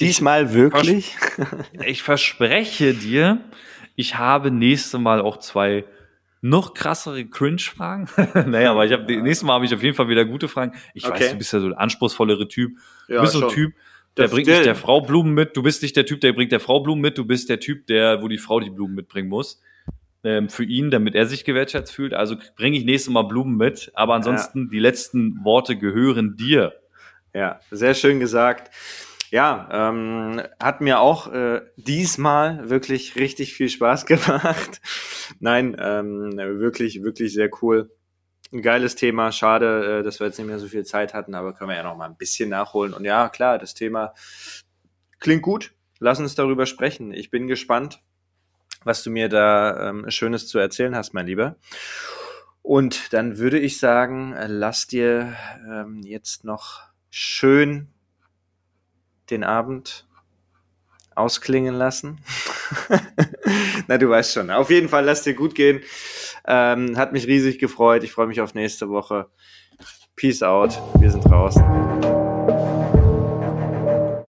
[0.00, 1.16] Diesmal wirklich?
[1.86, 3.40] Ich verspreche dir,
[3.96, 5.84] ich habe nächste Mal auch zwei
[6.42, 8.08] noch krassere Cringe-Fragen.
[8.50, 10.72] naja, aber ich habe nächstes Mal habe ich auf jeden Fall wieder gute Fragen.
[10.94, 11.20] Ich Okay.
[11.20, 12.76] weiß, du bist ja so der anspruchsvollere Typ.
[13.08, 13.52] Du Ja, bist so ein.
[13.54, 13.74] Typ,
[14.16, 15.56] der Das bringt nicht der Frau Blumen mit.
[15.56, 17.18] Du bist nicht der Typ, der bringt der Frau Blumen mit.
[17.18, 19.60] Du bist der Typ, der, wo die Frau die Blumen mitbringen muss.
[20.22, 22.12] Ähm, für ihn, damit er sich gewertschätzt fühlt.
[22.14, 23.90] Also bringe ich nächstes Mal Blumen mit.
[23.94, 26.74] Aber ansonsten, die letzten Worte gehören dir.
[27.32, 28.70] Ja, sehr schön gesagt.
[29.30, 34.80] Ja, ähm, hat mir auch äh, diesmal wirklich richtig viel Spaß gemacht.
[35.38, 37.90] Nein, ähm, wirklich, wirklich sehr cool.
[38.52, 39.30] Ein geiles Thema.
[39.30, 41.84] Schade, äh, dass wir jetzt nicht mehr so viel Zeit hatten, aber können wir ja
[41.84, 42.92] noch mal ein bisschen nachholen.
[42.92, 44.14] Und ja, klar, das Thema
[45.20, 45.72] klingt gut.
[46.00, 47.12] Lass uns darüber sprechen.
[47.12, 48.02] Ich bin gespannt,
[48.82, 51.56] was du mir da ähm, Schönes zu erzählen hast, mein Lieber.
[52.62, 55.36] Und dann würde ich sagen, äh, lass dir
[55.70, 57.92] ähm, jetzt noch schön
[59.30, 60.06] den Abend
[61.14, 62.18] ausklingen lassen.
[63.88, 64.50] Na, du weißt schon.
[64.50, 65.82] Auf jeden Fall, lass dir gut gehen.
[66.46, 68.04] Ähm, hat mich riesig gefreut.
[68.04, 69.28] Ich freue mich auf nächste Woche.
[70.16, 70.80] Peace out.
[70.98, 72.19] Wir sind draußen.